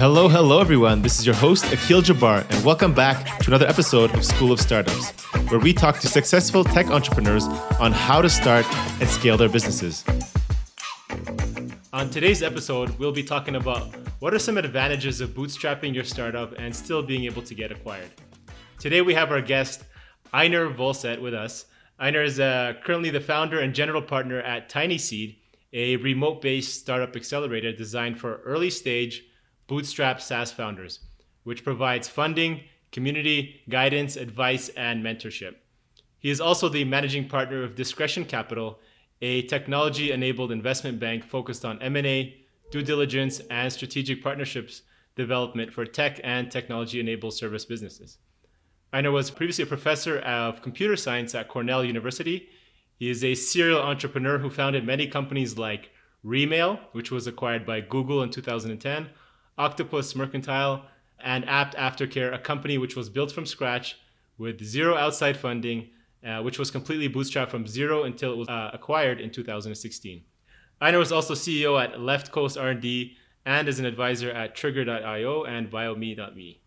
Hello, 0.00 0.30
hello, 0.30 0.62
everyone. 0.62 1.02
This 1.02 1.20
is 1.20 1.26
your 1.26 1.34
host, 1.34 1.64
Akeel 1.64 2.00
Jabbar, 2.00 2.50
and 2.50 2.64
welcome 2.64 2.94
back 2.94 3.38
to 3.40 3.50
another 3.50 3.66
episode 3.66 4.10
of 4.14 4.24
School 4.24 4.50
of 4.50 4.58
Startups, 4.58 5.10
where 5.50 5.60
we 5.60 5.74
talk 5.74 5.98
to 5.98 6.08
successful 6.08 6.64
tech 6.64 6.86
entrepreneurs 6.86 7.44
on 7.78 7.92
how 7.92 8.22
to 8.22 8.30
start 8.30 8.64
and 8.98 9.06
scale 9.06 9.36
their 9.36 9.50
businesses. 9.50 10.02
On 11.92 12.08
today's 12.08 12.42
episode, 12.42 12.98
we'll 12.98 13.12
be 13.12 13.22
talking 13.22 13.56
about 13.56 13.94
what 14.20 14.32
are 14.32 14.38
some 14.38 14.56
advantages 14.56 15.20
of 15.20 15.34
bootstrapping 15.34 15.94
your 15.94 16.04
startup 16.04 16.54
and 16.58 16.74
still 16.74 17.02
being 17.02 17.24
able 17.24 17.42
to 17.42 17.54
get 17.54 17.70
acquired. 17.70 18.10
Today, 18.78 19.02
we 19.02 19.12
have 19.12 19.30
our 19.30 19.42
guest, 19.42 19.84
Einar 20.32 20.68
Vollset, 20.68 21.20
with 21.20 21.34
us. 21.34 21.66
Einar 21.98 22.22
is 22.22 22.40
uh, 22.40 22.72
currently 22.84 23.10
the 23.10 23.20
founder 23.20 23.60
and 23.60 23.74
general 23.74 24.00
partner 24.00 24.40
at 24.40 24.70
Tiny 24.70 24.96
Seed, 24.96 25.36
a 25.74 25.96
remote 25.96 26.40
based 26.40 26.80
startup 26.80 27.14
accelerator 27.16 27.70
designed 27.70 28.18
for 28.18 28.40
early 28.46 28.70
stage 28.70 29.24
bootstrap 29.70 30.20
SaaS 30.20 30.50
founders, 30.50 30.98
which 31.44 31.62
provides 31.62 32.08
funding, 32.08 32.62
community, 32.90 33.60
guidance, 33.68 34.16
advice, 34.16 34.68
and 34.70 35.04
mentorship. 35.04 35.54
He 36.18 36.28
is 36.28 36.40
also 36.40 36.68
the 36.68 36.84
managing 36.84 37.28
partner 37.28 37.62
of 37.62 37.76
Discretion 37.76 38.24
Capital, 38.24 38.80
a 39.22 39.42
technology-enabled 39.42 40.50
investment 40.50 40.98
bank 40.98 41.24
focused 41.24 41.64
on 41.64 41.80
M&A, 41.80 42.34
due 42.72 42.82
diligence, 42.82 43.38
and 43.48 43.72
strategic 43.72 44.24
partnerships 44.24 44.82
development 45.14 45.72
for 45.72 45.84
tech 45.84 46.18
and 46.24 46.50
technology-enabled 46.50 47.34
service 47.34 47.64
businesses. 47.64 48.18
Einar 48.92 49.12
was 49.12 49.30
previously 49.30 49.62
a 49.62 49.68
professor 49.68 50.18
of 50.18 50.62
computer 50.62 50.96
science 50.96 51.32
at 51.36 51.46
Cornell 51.46 51.84
University. 51.84 52.48
He 52.98 53.08
is 53.08 53.22
a 53.22 53.36
serial 53.36 53.80
entrepreneur 53.80 54.38
who 54.38 54.50
founded 54.50 54.84
many 54.84 55.06
companies 55.06 55.56
like 55.56 55.90
Remail, 56.24 56.80
which 56.90 57.12
was 57.12 57.28
acquired 57.28 57.64
by 57.64 57.80
Google 57.80 58.24
in 58.24 58.30
2010, 58.30 59.08
Octopus 59.60 60.16
Mercantile, 60.16 60.86
and 61.22 61.44
AppAftercare, 61.44 62.32
a 62.34 62.38
company 62.38 62.78
which 62.78 62.96
was 62.96 63.08
built 63.08 63.30
from 63.30 63.44
scratch 63.44 63.98
with 64.38 64.62
zero 64.62 64.96
outside 64.96 65.36
funding, 65.36 65.88
uh, 66.26 66.40
which 66.40 66.58
was 66.58 66.70
completely 66.70 67.08
bootstrapped 67.08 67.50
from 67.50 67.66
zero 67.66 68.04
until 68.04 68.32
it 68.32 68.36
was 68.36 68.48
uh, 68.48 68.70
acquired 68.72 69.20
in 69.20 69.30
2016. 69.30 70.22
Einar 70.80 70.98
was 70.98 71.12
also 71.12 71.34
CEO 71.34 71.82
at 71.82 72.00
Left 72.00 72.32
Coast 72.32 72.56
R&D 72.56 73.16
and 73.44 73.68
is 73.68 73.78
an 73.78 73.84
advisor 73.84 74.30
at 74.30 74.54
Trigger.io 74.54 75.44
and 75.44 75.70
Biomeme. 75.70 76.58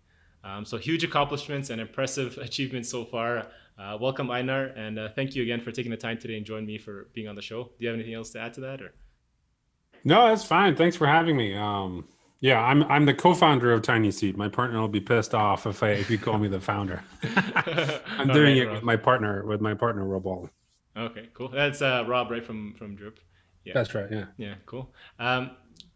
Um, 0.44 0.66
so 0.66 0.78
huge 0.78 1.04
accomplishments 1.04 1.72
and 1.72 1.82
impressive 1.82 2.38
achievements 2.42 2.90
so 2.90 3.06
far. 3.06 3.48
Uh, 3.80 3.98
welcome, 4.00 4.30
Einar, 4.30 4.66
and 4.66 5.00
uh, 5.00 5.10
thank 5.16 5.36
you 5.36 5.42
again 5.42 5.62
for 5.62 5.72
taking 5.72 5.90
the 5.90 5.98
time 5.98 6.20
today 6.20 6.38
and 6.38 6.46
joining 6.46 6.68
me 6.68 6.78
for 6.78 7.08
being 7.14 7.28
on 7.28 7.36
the 7.36 7.42
show. 7.42 7.64
Do 7.64 7.72
you 7.80 7.88
have 7.88 7.96
anything 7.96 8.14
else 8.14 8.30
to 8.32 8.40
add 8.40 8.54
to 8.54 8.62
that, 8.62 8.84
or? 8.84 8.94
No, 10.04 10.28
that's 10.28 10.44
fine. 10.44 10.76
Thanks 10.76 10.96
for 10.96 11.08
having 11.08 11.36
me. 11.36 11.56
Um, 11.56 12.06
yeah, 12.44 12.62
I'm 12.62 12.84
I'm 12.84 13.06
the 13.06 13.14
co-founder 13.14 13.72
of 13.72 13.84
Tiny 13.84 14.12
Seed. 14.12 14.36
My 14.36 14.50
partner 14.50 14.78
will 14.82 14.90
be 14.90 15.00
pissed 15.00 15.34
off 15.34 15.66
if 15.66 15.82
I 15.82 15.92
if 15.92 16.10
you 16.10 16.18
call 16.18 16.38
me 16.38 16.50
the 16.50 16.60
founder. 16.60 17.02
I'm 17.24 18.28
doing 18.28 18.58
right, 18.58 18.58
it 18.58 18.66
Rob. 18.66 18.76
with 18.76 18.84
my 18.84 18.98
partner 18.98 19.46
with 19.46 19.62
my 19.62 19.74
partner 19.74 20.04
Rob 20.04 20.50
Okay, 20.98 21.30
cool. 21.34 21.48
That's 21.48 21.82
uh, 21.82 22.04
Rob, 22.06 22.30
right 22.30 22.46
from 22.46 22.74
from 22.74 22.96
Drip. 22.96 23.22
Yeah, 23.64 23.72
that's 23.74 23.96
right. 23.96 24.12
Yeah. 24.12 24.26
Yeah, 24.36 24.56
cool. 24.66 24.94
Um, 25.20 25.52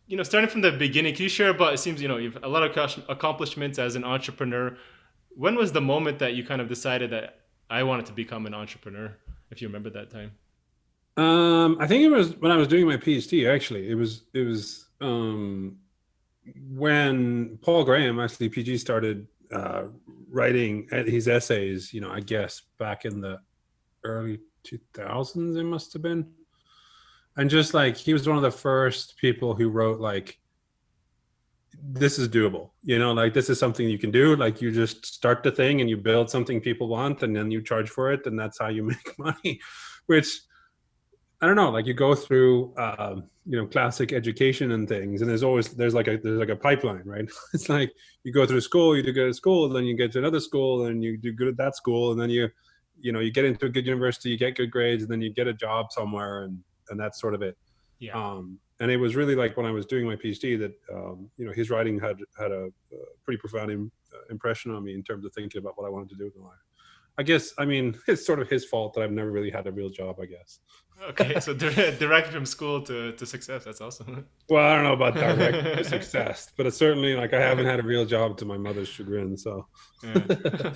you 0.07 0.15
know, 0.15 0.23
starting 0.23 0.49
from 0.49 0.61
the 0.61 0.71
beginning, 0.71 1.15
can 1.15 1.23
you 1.23 1.29
share 1.29 1.49
about? 1.49 1.73
It 1.73 1.79
seems 1.79 2.01
you 2.01 2.07
know 2.07 2.15
you've 2.15 2.37
a 2.41 2.47
lot 2.47 2.63
of 2.63 3.03
accomplishments 3.09 3.77
as 3.77 3.97
an 3.97 4.05
entrepreneur. 4.05 4.77
When 5.35 5.57
was 5.57 5.73
the 5.73 5.81
moment 5.81 6.19
that 6.19 6.35
you 6.35 6.45
kind 6.45 6.61
of 6.61 6.69
decided 6.69 7.09
that 7.09 7.41
I 7.69 7.83
wanted 7.83 8.05
to 8.05 8.13
become 8.13 8.45
an 8.45 8.53
entrepreneur? 8.53 9.13
If 9.51 9.61
you 9.61 9.67
remember 9.67 9.89
that 9.89 10.11
time. 10.11 10.31
Um, 11.17 11.77
I 11.81 11.87
think 11.87 12.03
it 12.03 12.09
was 12.09 12.37
when 12.37 12.53
I 12.53 12.55
was 12.55 12.69
doing 12.69 12.87
my 12.87 12.95
PhD. 12.95 13.53
Actually, 13.53 13.89
it 13.89 13.95
was 13.95 14.23
it 14.33 14.43
was 14.43 14.85
um 15.01 15.79
when 16.69 17.57
Paul 17.61 17.83
Graham, 17.83 18.19
actually 18.19 18.49
PG, 18.49 18.77
started 18.77 19.27
uh, 19.51 19.85
writing 20.29 20.87
his 20.91 21.27
essays, 21.27 21.93
you 21.93 22.01
know, 22.01 22.11
I 22.11 22.19
guess 22.19 22.61
back 22.77 23.05
in 23.05 23.21
the 23.21 23.39
early 24.03 24.39
2000s, 24.65 25.57
it 25.57 25.63
must 25.63 25.93
have 25.93 26.01
been. 26.01 26.27
And 27.37 27.49
just 27.49 27.73
like 27.73 27.95
he 27.95 28.13
was 28.13 28.27
one 28.27 28.37
of 28.37 28.43
the 28.43 28.51
first 28.51 29.17
people 29.17 29.53
who 29.53 29.69
wrote, 29.69 29.99
like, 29.99 30.39
this 31.83 32.17
is 32.17 32.27
doable, 32.27 32.71
you 32.81 32.97
know, 32.97 33.13
like 33.13 33.33
this 33.35 33.49
is 33.49 33.59
something 33.59 33.87
you 33.87 33.99
can 33.99 34.09
do. 34.09 34.35
Like, 34.35 34.61
you 34.61 34.71
just 34.71 35.05
start 35.05 35.43
the 35.43 35.51
thing 35.51 35.79
and 35.79 35.89
you 35.89 35.95
build 35.95 36.29
something 36.29 36.59
people 36.59 36.87
want, 36.87 37.21
and 37.21 37.35
then 37.35 37.51
you 37.51 37.61
charge 37.61 37.89
for 37.89 38.11
it, 38.11 38.25
and 38.25 38.39
that's 38.39 38.59
how 38.59 38.67
you 38.69 38.83
make 38.93 39.19
money, 39.19 39.59
which 40.07 40.41
I 41.39 41.45
don't 41.45 41.55
know, 41.55 41.69
like 41.69 41.85
you 41.85 41.93
go 41.93 42.15
through, 42.15 42.73
uh, 42.75 43.17
you 43.49 43.57
know, 43.57 43.65
classic 43.65 44.11
education 44.11 44.71
and 44.71 44.89
things, 44.89 45.21
and 45.21 45.29
there's 45.29 45.43
always 45.43 45.69
there's 45.69 45.93
like 45.93 46.07
a 46.07 46.17
there's 46.17 46.39
like 46.39 46.49
a 46.49 46.55
pipeline, 46.55 47.03
right? 47.05 47.25
it's 47.53 47.69
like 47.69 47.93
you 48.23 48.33
go 48.33 48.45
through 48.45 48.61
school, 48.61 48.95
you 48.95 49.03
do 49.03 49.13
good 49.13 49.29
at 49.29 49.35
school, 49.35 49.69
then 49.69 49.85
you 49.85 49.95
get 49.95 50.11
to 50.13 50.19
another 50.19 50.39
school, 50.39 50.85
and 50.85 51.03
you 51.03 51.17
do 51.17 51.31
good 51.31 51.47
at 51.47 51.57
that 51.57 51.75
school, 51.75 52.11
and 52.11 52.19
then 52.19 52.29
you, 52.29 52.49
you 52.99 53.11
know, 53.11 53.19
you 53.19 53.31
get 53.31 53.45
into 53.45 53.65
a 53.65 53.69
good 53.69 53.85
university, 53.85 54.29
you 54.29 54.37
get 54.37 54.55
good 54.55 54.69
grades, 54.69 55.03
and 55.03 55.11
then 55.11 55.21
you 55.21 55.31
get 55.31 55.47
a 55.47 55.53
job 55.53 55.91
somewhere, 55.91 56.43
and 56.43 56.59
and 56.89 56.99
that's 56.99 57.21
sort 57.21 57.33
of 57.33 57.41
it. 57.41 57.57
Yeah. 57.99 58.13
Um, 58.13 58.59
and 58.79 58.91
it 58.91 58.97
was 58.97 59.15
really 59.15 59.35
like 59.35 59.57
when 59.57 59.65
I 59.65 59.71
was 59.71 59.85
doing 59.85 60.05
my 60.05 60.15
PhD 60.15 60.59
that 60.59 60.73
um, 60.93 61.29
you 61.37 61.45
know 61.45 61.53
his 61.53 61.69
writing 61.69 61.99
had 61.99 62.17
had 62.37 62.51
a, 62.51 62.65
a 62.65 62.97
pretty 63.23 63.39
profound 63.39 63.71
Im- 63.71 63.91
uh, 64.13 64.19
impression 64.29 64.71
on 64.71 64.83
me 64.83 64.93
in 64.93 65.03
terms 65.03 65.25
of 65.25 65.33
thinking 65.33 65.59
about 65.59 65.77
what 65.77 65.87
I 65.87 65.89
wanted 65.89 66.09
to 66.09 66.15
do 66.15 66.31
in 66.35 66.43
life. 66.43 66.66
I 67.17 67.23
guess 67.23 67.53
I 67.57 67.65
mean 67.65 67.97
it's 68.07 68.25
sort 68.25 68.39
of 68.39 68.49
his 68.49 68.65
fault 68.65 68.93
that 68.93 69.01
I've 69.01 69.11
never 69.11 69.31
really 69.31 69.51
had 69.51 69.67
a 69.67 69.71
real 69.71 69.89
job. 69.89 70.19
I 70.21 70.25
guess. 70.25 70.59
Okay, 71.09 71.39
so 71.39 71.53
direct 71.99 72.29
from 72.29 72.45
school 72.45 72.81
to, 72.81 73.11
to 73.11 73.25
success. 73.25 73.63
That's 73.63 73.81
awesome. 73.81 74.25
Well, 74.49 74.65
I 74.65 74.75
don't 74.75 74.83
know 74.83 74.93
about 74.93 75.13
direct 75.13 75.77
to 75.77 75.83
success, 75.83 76.51
but 76.57 76.65
it's 76.65 76.77
certainly 76.77 77.15
like 77.15 77.33
I 77.33 77.39
haven't 77.39 77.67
had 77.67 77.79
a 77.79 77.83
real 77.83 78.03
job 78.03 78.37
to 78.39 78.45
my 78.45 78.57
mother's 78.57 78.87
chagrin. 78.87 79.37
So, 79.37 79.67
yeah. 80.03 80.73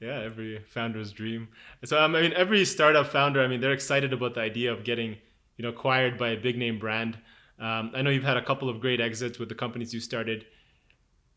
yeah, 0.00 0.20
every 0.20 0.60
founder's 0.68 1.12
dream. 1.12 1.48
So, 1.84 2.00
um, 2.00 2.14
I 2.14 2.22
mean, 2.22 2.32
every 2.34 2.64
startup 2.64 3.08
founder, 3.08 3.42
I 3.42 3.48
mean, 3.48 3.60
they're 3.60 3.72
excited 3.72 4.12
about 4.12 4.34
the 4.34 4.40
idea 4.40 4.72
of 4.72 4.84
getting, 4.84 5.16
you 5.56 5.64
know, 5.64 5.70
acquired 5.70 6.16
by 6.16 6.28
a 6.28 6.36
big 6.36 6.56
name 6.56 6.78
brand. 6.78 7.18
Um, 7.58 7.90
I 7.94 8.02
know 8.02 8.10
you've 8.10 8.22
had 8.22 8.36
a 8.36 8.44
couple 8.44 8.68
of 8.68 8.80
great 8.80 9.00
exits 9.00 9.38
with 9.38 9.48
the 9.48 9.54
companies 9.56 9.92
you 9.92 10.00
started 10.00 10.46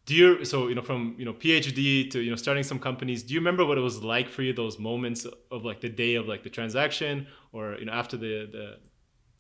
do 0.09 0.15
you 0.15 0.43
so 0.43 0.67
you 0.67 0.73
know 0.73 0.81
from 0.81 1.15
you 1.19 1.23
know 1.23 1.33
phd 1.33 2.09
to 2.09 2.19
you 2.19 2.31
know 2.31 2.35
starting 2.35 2.63
some 2.63 2.79
companies 2.79 3.21
do 3.21 3.35
you 3.35 3.39
remember 3.39 3.63
what 3.63 3.77
it 3.77 3.81
was 3.81 4.03
like 4.03 4.27
for 4.27 4.41
you 4.41 4.51
those 4.51 4.79
moments 4.79 5.27
of 5.51 5.63
like 5.63 5.79
the 5.81 5.87
day 5.87 6.15
of 6.15 6.27
like 6.27 6.41
the 6.41 6.49
transaction 6.49 7.27
or 7.53 7.77
you 7.77 7.85
know 7.85 7.93
after 7.93 8.17
the 8.17 8.49
the 8.51 8.77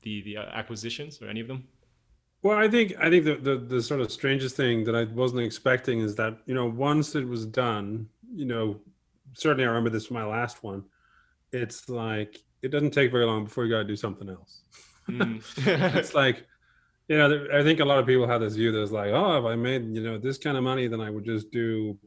the, 0.03 0.21
the 0.21 0.37
acquisitions 0.37 1.21
or 1.21 1.27
any 1.27 1.39
of 1.39 1.47
them 1.47 1.67
well 2.43 2.55
i 2.55 2.69
think 2.69 2.93
i 3.01 3.09
think 3.09 3.25
the, 3.25 3.35
the 3.37 3.57
the 3.57 3.81
sort 3.81 3.99
of 3.99 4.11
strangest 4.11 4.55
thing 4.55 4.83
that 4.83 4.95
i 4.95 5.03
wasn't 5.05 5.41
expecting 5.41 6.01
is 6.01 6.13
that 6.15 6.37
you 6.45 6.53
know 6.53 6.67
once 6.67 7.15
it 7.15 7.27
was 7.27 7.47
done 7.47 8.07
you 8.31 8.45
know 8.45 8.79
certainly 9.33 9.63
i 9.63 9.67
remember 9.67 9.89
this 9.89 10.05
from 10.05 10.17
my 10.17 10.25
last 10.25 10.63
one 10.63 10.83
it's 11.51 11.89
like 11.89 12.37
it 12.61 12.69
doesn't 12.69 12.91
take 12.91 13.11
very 13.11 13.25
long 13.25 13.43
before 13.43 13.65
you 13.65 13.71
got 13.71 13.79
to 13.79 13.85
do 13.85 13.95
something 13.95 14.29
else 14.29 14.61
mm. 15.09 15.41
it's 15.97 16.13
like 16.13 16.45
you 17.09 17.17
know, 17.17 17.47
I 17.51 17.63
think 17.63 17.79
a 17.79 17.85
lot 17.85 17.97
of 17.97 18.05
people 18.05 18.27
have 18.27 18.39
this 18.39 18.55
view 18.55 18.71
that's 18.71 18.91
like, 18.91 19.09
oh, 19.09 19.39
if 19.39 19.43
I 19.43 19.55
made, 19.55 19.83
you 19.95 20.03
know, 20.03 20.19
this 20.19 20.37
kind 20.37 20.55
of 20.55 20.63
money, 20.63 20.87
then 20.87 21.01
I 21.01 21.09
would 21.09 21.25
just 21.25 21.51
do, 21.51 21.97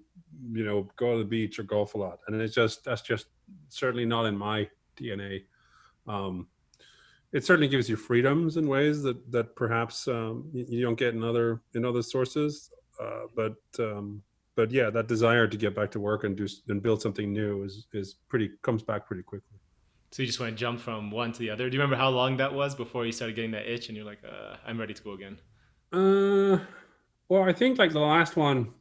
you 0.52 0.64
know, 0.64 0.88
go 0.96 1.12
to 1.12 1.18
the 1.18 1.24
beach 1.24 1.58
or 1.58 1.64
golf 1.64 1.94
a 1.94 1.98
lot. 1.98 2.20
And 2.28 2.40
it's 2.40 2.54
just, 2.54 2.84
that's 2.84 3.02
just 3.02 3.26
certainly 3.68 4.04
not 4.04 4.26
in 4.26 4.38
my 4.38 4.68
DNA. 4.96 5.42
Um, 6.06 6.46
it 7.32 7.44
certainly 7.44 7.66
gives 7.66 7.88
you 7.88 7.96
freedoms 7.96 8.56
in 8.56 8.68
ways 8.68 9.02
that, 9.02 9.30
that 9.32 9.56
perhaps 9.56 10.06
um, 10.06 10.48
you, 10.52 10.82
don't 10.82 10.98
get 10.98 11.14
in 11.14 11.24
other, 11.24 11.62
in 11.74 11.84
other 11.84 12.02
sources. 12.02 12.70
Uh, 13.02 13.22
but, 13.34 13.56
um, 13.80 14.22
but 14.54 14.70
yeah, 14.70 14.88
that 14.88 15.08
desire 15.08 15.48
to 15.48 15.56
get 15.56 15.74
back 15.74 15.90
to 15.90 16.00
work 16.00 16.22
and 16.22 16.36
do 16.36 16.46
and 16.68 16.80
build 16.80 17.02
something 17.02 17.32
new 17.32 17.64
is, 17.64 17.88
is 17.92 18.16
pretty, 18.28 18.50
comes 18.62 18.84
back 18.84 19.08
pretty 19.08 19.24
quickly. 19.24 19.58
So 20.12 20.22
you 20.22 20.26
just 20.26 20.38
went 20.40 20.56
jump 20.56 20.78
from 20.78 21.10
one 21.10 21.32
to 21.32 21.38
the 21.38 21.48
other. 21.48 21.70
Do 21.70 21.74
you 21.74 21.80
remember 21.80 21.96
how 21.96 22.10
long 22.10 22.36
that 22.36 22.52
was 22.52 22.74
before 22.74 23.06
you 23.06 23.12
started 23.12 23.34
getting 23.34 23.52
that 23.52 23.66
itch 23.66 23.88
and 23.88 23.96
you're 23.96 24.04
like, 24.04 24.22
uh, 24.22 24.56
I'm 24.66 24.78
ready 24.78 24.92
to 24.92 25.02
go 25.02 25.12
again? 25.12 25.38
Uh, 25.90 26.62
well, 27.30 27.44
I 27.44 27.52
think 27.54 27.78
like 27.78 27.92
the 27.92 27.98
last 27.98 28.36
one 28.36 28.74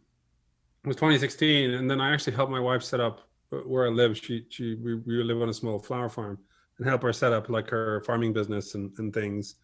was 0.83 0.97
2016, 0.97 1.71
and 1.71 1.89
then 1.89 2.01
I 2.01 2.13
actually 2.13 2.33
helped 2.33 2.51
my 2.51 2.59
wife 2.59 2.83
set 2.83 2.99
up 2.99 3.21
uh, 3.53 3.59
where 3.59 3.87
I 3.87 3.89
live. 3.89 4.17
She 4.17 4.45
she 4.49 4.75
we, 4.75 4.95
we 4.95 5.23
live 5.23 5.41
on 5.41 5.47
a 5.47 5.53
small 5.53 5.79
flower 5.79 6.09
farm 6.09 6.37
and 6.77 6.85
help 6.85 7.01
her 7.03 7.13
set 7.13 7.31
up 7.31 7.47
like 7.47 7.69
her 7.69 8.01
farming 8.05 8.33
business 8.33 8.75
and, 8.75 8.91
and 8.97 9.13
things. 9.13 9.55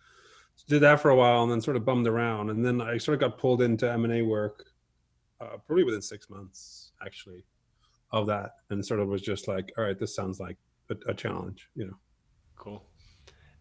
So 0.56 0.64
did 0.70 0.82
that 0.84 1.02
for 1.02 1.10
a 1.10 1.16
while 1.18 1.44
and 1.44 1.52
then 1.52 1.60
sort 1.60 1.76
of 1.76 1.84
bummed 1.84 2.08
around, 2.08 2.50
and 2.50 2.66
then 2.66 2.80
I 2.80 2.98
sort 2.98 3.16
of 3.16 3.20
got 3.20 3.40
pulled 3.40 3.62
into 3.62 3.92
M 3.92 4.06
and 4.06 4.14
A 4.14 4.22
work, 4.22 4.72
uh, 5.42 5.58
probably 5.66 5.84
within 5.84 6.02
six 6.02 6.30
months 6.30 6.92
actually, 7.06 7.44
of 8.12 8.26
that, 8.28 8.52
and 8.70 8.86
sort 8.86 9.02
of 9.02 9.10
was 9.10 9.22
just 9.22 9.50
like, 9.50 9.74
all 9.78 9.84
right, 9.84 10.00
this 10.00 10.16
sounds 10.16 10.40
like 10.40 10.56
a, 10.90 11.12
a 11.12 11.14
challenge, 11.14 11.70
you 11.76 11.86
know. 11.86 11.98
Cool. 12.56 12.84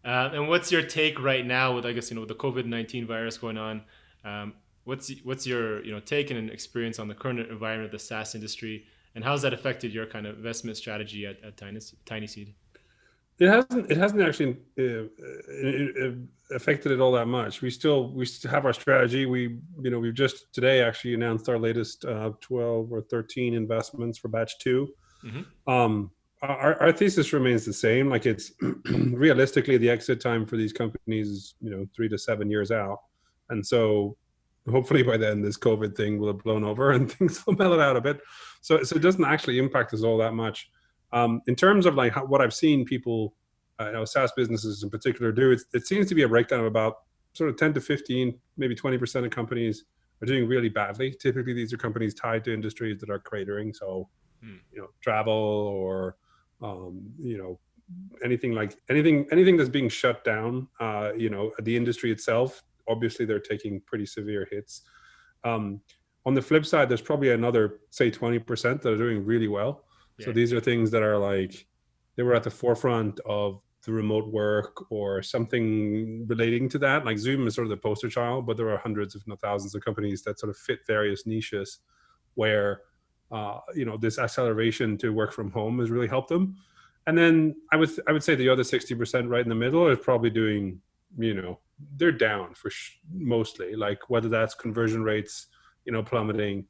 Uh, 0.05 0.29
and 0.33 0.47
what's 0.47 0.71
your 0.71 0.81
take 0.81 1.19
right 1.19 1.45
now 1.45 1.73
with 1.75 1.85
I 1.85 1.91
guess 1.93 2.09
you 2.09 2.15
know 2.15 2.21
with 2.21 2.29
the 2.29 2.35
COVID 2.35 2.65
nineteen 2.65 3.05
virus 3.05 3.37
going 3.37 3.57
on? 3.57 3.83
Um, 4.23 4.53
what's 4.85 5.11
what's 5.23 5.45
your 5.45 5.83
you 5.83 5.91
know 5.91 5.99
take 5.99 6.31
and 6.31 6.49
experience 6.49 6.99
on 6.99 7.07
the 7.07 7.15
current 7.15 7.39
environment 7.39 7.85
of 7.85 7.91
the 7.91 7.99
SaaS 7.99 8.35
industry, 8.35 8.85
and 9.15 9.23
how's 9.23 9.41
that 9.41 9.53
affected 9.53 9.93
your 9.93 10.05
kind 10.05 10.25
of 10.25 10.37
investment 10.37 10.77
strategy 10.77 11.25
at, 11.25 11.43
at 11.43 11.57
Tiny, 11.57 11.79
Tiny 12.05 12.27
Seed? 12.27 12.53
it 13.39 13.47
hasn't 13.47 13.91
it 13.91 13.97
hasn't 13.97 14.21
actually 14.21 14.57
uh, 14.79 16.55
affected 16.55 16.91
it 16.91 16.99
all 16.99 17.11
that 17.11 17.27
much. 17.27 17.61
We 17.61 17.69
still 17.69 18.11
we 18.11 18.25
still 18.25 18.49
have 18.49 18.65
our 18.65 18.73
strategy. 18.73 19.25
We 19.25 19.59
you 19.81 19.91
know 19.91 19.99
we've 19.99 20.13
just 20.13 20.51
today 20.53 20.81
actually 20.81 21.13
announced 21.13 21.47
our 21.47 21.59
latest 21.59 22.05
uh, 22.05 22.31
twelve 22.41 22.91
or 22.91 23.01
thirteen 23.01 23.53
investments 23.53 24.17
for 24.17 24.27
batch 24.27 24.57
2 24.59 24.87
mm-hmm. 25.23 25.71
Um, 25.71 26.11
our, 26.41 26.81
our 26.81 26.91
thesis 26.91 27.33
remains 27.33 27.65
the 27.65 27.73
same. 27.73 28.09
Like 28.09 28.25
it's 28.25 28.51
realistically 28.91 29.77
the 29.77 29.89
exit 29.89 30.21
time 30.21 30.45
for 30.45 30.57
these 30.57 30.73
companies 30.73 31.27
is 31.27 31.55
you 31.61 31.69
know 31.69 31.85
three 31.95 32.09
to 32.09 32.17
seven 32.17 32.49
years 32.49 32.71
out, 32.71 32.99
and 33.49 33.65
so 33.65 34.17
hopefully 34.69 35.01
by 35.01 35.17
then 35.17 35.41
this 35.41 35.57
COVID 35.57 35.95
thing 35.95 36.19
will 36.19 36.27
have 36.27 36.43
blown 36.43 36.63
over 36.63 36.91
and 36.93 37.11
things 37.11 37.45
will 37.45 37.55
mellow 37.55 37.79
out 37.79 37.97
a 37.97 38.01
bit. 38.01 38.19
So 38.61 38.83
so 38.83 38.95
it 38.95 39.01
doesn't 39.01 39.25
actually 39.25 39.59
impact 39.59 39.93
us 39.93 40.03
all 40.03 40.17
that 40.17 40.33
much. 40.33 40.69
Um, 41.13 41.41
in 41.47 41.55
terms 41.55 41.85
of 41.85 41.95
like 41.95 42.13
how, 42.13 42.25
what 42.25 42.41
I've 42.41 42.53
seen 42.53 42.85
people, 42.85 43.33
uh, 43.79 43.87
you 43.87 43.91
know, 43.93 44.05
SaaS 44.05 44.31
businesses 44.35 44.83
in 44.83 44.89
particular 44.89 45.31
do, 45.31 45.51
it, 45.51 45.61
it 45.73 45.87
seems 45.87 46.07
to 46.07 46.15
be 46.15 46.23
a 46.23 46.27
breakdown 46.27 46.59
of 46.59 46.65
about 46.65 46.95
sort 47.33 47.49
of 47.49 47.57
10 47.57 47.73
to 47.75 47.81
15, 47.81 48.37
maybe 48.57 48.75
20% 48.75 49.23
of 49.23 49.31
companies 49.31 49.85
are 50.21 50.25
doing 50.25 50.47
really 50.47 50.69
badly. 50.69 51.11
Typically, 51.11 51.53
these 51.53 51.71
are 51.71 51.77
companies 51.77 52.13
tied 52.13 52.43
to 52.43 52.53
industries 52.53 52.99
that 52.99 53.09
are 53.09 53.19
cratering. 53.19 53.73
So, 53.73 54.09
hmm. 54.43 54.55
you 54.73 54.81
know, 54.81 54.87
travel 55.01 55.33
or, 55.33 56.17
um, 56.61 57.01
you 57.19 57.37
know, 57.37 57.59
anything 58.23 58.53
like 58.53 58.77
anything 58.89 59.27
anything 59.31 59.57
that's 59.57 59.69
being 59.69 59.89
shut 59.89 60.23
down. 60.23 60.67
Uh, 60.79 61.11
you 61.15 61.29
know, 61.29 61.51
the 61.61 61.75
industry 61.75 62.11
itself. 62.11 62.63
Obviously, 62.89 63.25
they're 63.25 63.39
taking 63.39 63.81
pretty 63.81 64.05
severe 64.05 64.47
hits. 64.49 64.83
Um, 65.43 65.81
on 66.25 66.33
the 66.33 66.41
flip 66.41 66.65
side, 66.65 66.89
there's 66.89 67.01
probably 67.01 67.31
another 67.31 67.79
say 67.89 68.11
20% 68.11 68.81
that 68.81 68.91
are 68.91 68.97
doing 68.97 69.25
really 69.25 69.47
well. 69.47 69.85
So 70.19 70.31
these 70.31 70.51
are 70.51 70.59
things 70.59 70.89
that 70.91 71.03
are 71.03 71.17
like 71.17 71.67
they 72.15 72.23
were 72.23 72.33
at 72.33 72.43
the 72.43 72.49
forefront 72.49 73.19
of 73.25 73.61
the 73.85 73.93
remote 73.93 74.27
work 74.27 74.91
or 74.91 75.21
something 75.21 76.25
relating 76.27 76.67
to 76.69 76.79
that. 76.79 77.05
Like 77.05 77.17
Zoom 77.17 77.47
is 77.47 77.55
sort 77.55 77.67
of 77.67 77.69
the 77.69 77.77
poster 77.77 78.09
child, 78.09 78.45
but 78.45 78.57
there 78.57 78.69
are 78.69 78.77
hundreds, 78.77 79.15
if 79.15 79.25
not 79.27 79.39
thousands, 79.39 79.75
of 79.75 79.85
companies 79.85 80.23
that 80.23 80.39
sort 80.39 80.49
of 80.49 80.57
fit 80.57 80.79
various 80.87 81.25
niches 81.25 81.79
where 82.33 82.81
uh, 83.31 83.59
you 83.75 83.85
know 83.85 83.97
this 83.97 84.19
acceleration 84.19 84.97
to 84.97 85.09
work 85.09 85.33
from 85.33 85.51
home 85.51 85.79
has 85.79 85.89
really 85.89 86.07
helped 86.07 86.29
them. 86.29 86.55
And 87.05 87.17
then 87.17 87.55
I 87.71 87.77
would 87.77 87.89
I 88.07 88.11
would 88.11 88.23
say 88.23 88.35
the 88.35 88.49
other 88.49 88.63
sixty 88.63 88.95
percent 88.95 89.29
right 89.29 89.43
in 89.43 89.49
the 89.49 89.55
middle 89.55 89.87
is 89.87 89.99
probably 89.99 90.29
doing 90.29 90.81
you 91.17 91.33
know 91.33 91.59
they're 91.95 92.11
down 92.11 92.53
for 92.53 92.69
sh- 92.69 92.97
mostly 93.13 93.75
like 93.75 94.09
whether 94.09 94.27
that's 94.29 94.53
conversion 94.55 95.03
rates 95.03 95.47
you 95.85 95.93
know 95.93 96.03
plummeting 96.03 96.65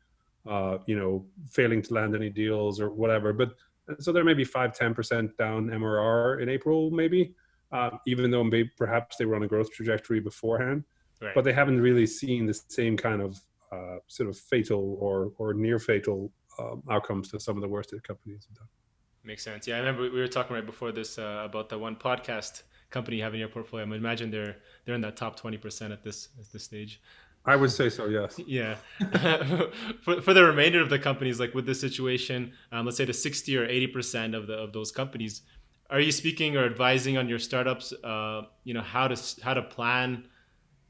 uh, 0.47 0.77
you 0.85 0.97
know, 0.97 1.25
failing 1.49 1.81
to 1.81 1.93
land 1.93 2.15
any 2.15 2.29
deals 2.29 2.79
or 2.79 2.89
whatever. 2.89 3.33
But 3.33 3.51
so 3.99 4.11
there 4.11 4.23
may 4.23 4.33
be 4.33 4.43
five, 4.43 4.71
10% 4.71 5.35
down 5.37 5.67
MRR 5.67 6.41
in 6.41 6.49
April, 6.49 6.89
maybe, 6.89 7.35
uh, 7.71 7.91
even 8.05 8.31
though 8.31 8.43
maybe 8.43 8.71
perhaps 8.77 9.17
they 9.17 9.25
were 9.25 9.35
on 9.35 9.43
a 9.43 9.47
growth 9.47 9.71
trajectory 9.71 10.19
beforehand. 10.19 10.83
Right. 11.21 11.33
But 11.33 11.43
they 11.43 11.53
haven't 11.53 11.81
really 11.81 12.05
seen 12.05 12.45
the 12.45 12.53
same 12.53 12.95
kind 12.95 13.21
of 13.21 13.39
uh, 13.71 13.97
sort 14.07 14.29
of 14.29 14.37
fatal 14.37 14.97
or, 14.99 15.31
or 15.37 15.53
near 15.53 15.79
fatal 15.79 16.31
um, 16.59 16.83
outcomes 16.89 17.29
that 17.31 17.41
some 17.41 17.55
of 17.55 17.61
the 17.61 17.67
worst 17.67 17.91
that 17.91 18.03
companies 18.03 18.45
have 18.49 18.57
done. 18.57 18.67
Makes 19.23 19.43
sense. 19.43 19.67
Yeah, 19.67 19.75
I 19.75 19.79
remember 19.79 20.03
we 20.03 20.19
were 20.19 20.27
talking 20.27 20.55
right 20.55 20.65
before 20.65 20.91
this 20.91 21.17
uh, 21.17 21.43
about 21.43 21.69
the 21.69 21.77
one 21.77 21.95
podcast 21.95 22.63
company 22.89 23.17
you 23.17 23.23
have 23.23 23.33
in 23.33 23.39
your 23.39 23.49
portfolio. 23.49 23.85
I 23.85 23.89
would 23.89 23.97
imagine 23.97 24.31
they're 24.31 24.57
they're 24.85 24.95
in 24.95 25.01
that 25.01 25.17
top 25.17 25.35
twenty 25.35 25.57
percent 25.57 25.91
at 25.91 26.03
this 26.03 26.29
at 26.39 26.51
this 26.51 26.63
stage. 26.63 27.01
I 27.45 27.55
would 27.55 27.71
say 27.71 27.89
so. 27.89 28.07
Yes. 28.07 28.39
Yeah. 28.47 28.75
for, 30.01 30.21
for 30.21 30.33
the 30.33 30.43
remainder 30.43 30.81
of 30.81 30.89
the 30.89 30.99
companies, 30.99 31.39
like 31.39 31.53
with 31.53 31.65
this 31.65 31.79
situation, 31.79 32.51
um, 32.71 32.85
let's 32.85 32.97
say 32.97 33.05
the 33.05 33.13
sixty 33.13 33.57
or 33.57 33.65
eighty 33.65 33.87
percent 33.87 34.33
of 34.33 34.47
the 34.47 34.53
of 34.53 34.71
those 34.71 34.91
companies, 34.91 35.41
are 35.89 35.99
you 35.99 36.11
speaking 36.11 36.55
or 36.55 36.65
advising 36.65 37.17
on 37.17 37.27
your 37.27 37.39
startups? 37.39 37.91
Uh, 38.03 38.43
you 38.63 38.73
know 38.73 38.81
how 38.81 39.07
to 39.07 39.41
how 39.43 39.53
to 39.53 39.61
plan 39.61 40.25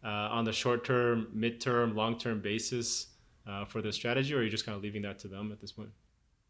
uh, 0.03 0.07
on 0.37 0.45
the 0.45 0.53
short 0.53 0.85
term, 0.85 1.27
mid 1.33 1.59
term, 1.59 1.95
long 1.95 2.17
term 2.17 2.39
basis 2.39 3.07
uh, 3.47 3.65
for 3.65 3.81
the 3.81 3.91
strategy, 3.91 4.33
or 4.33 4.39
are 4.39 4.44
you 4.44 4.49
just 4.49 4.65
kind 4.65 4.75
of 4.75 4.83
leaving 4.83 5.01
that 5.03 5.19
to 5.19 5.27
them 5.27 5.51
at 5.51 5.61
this 5.61 5.71
point? 5.71 5.89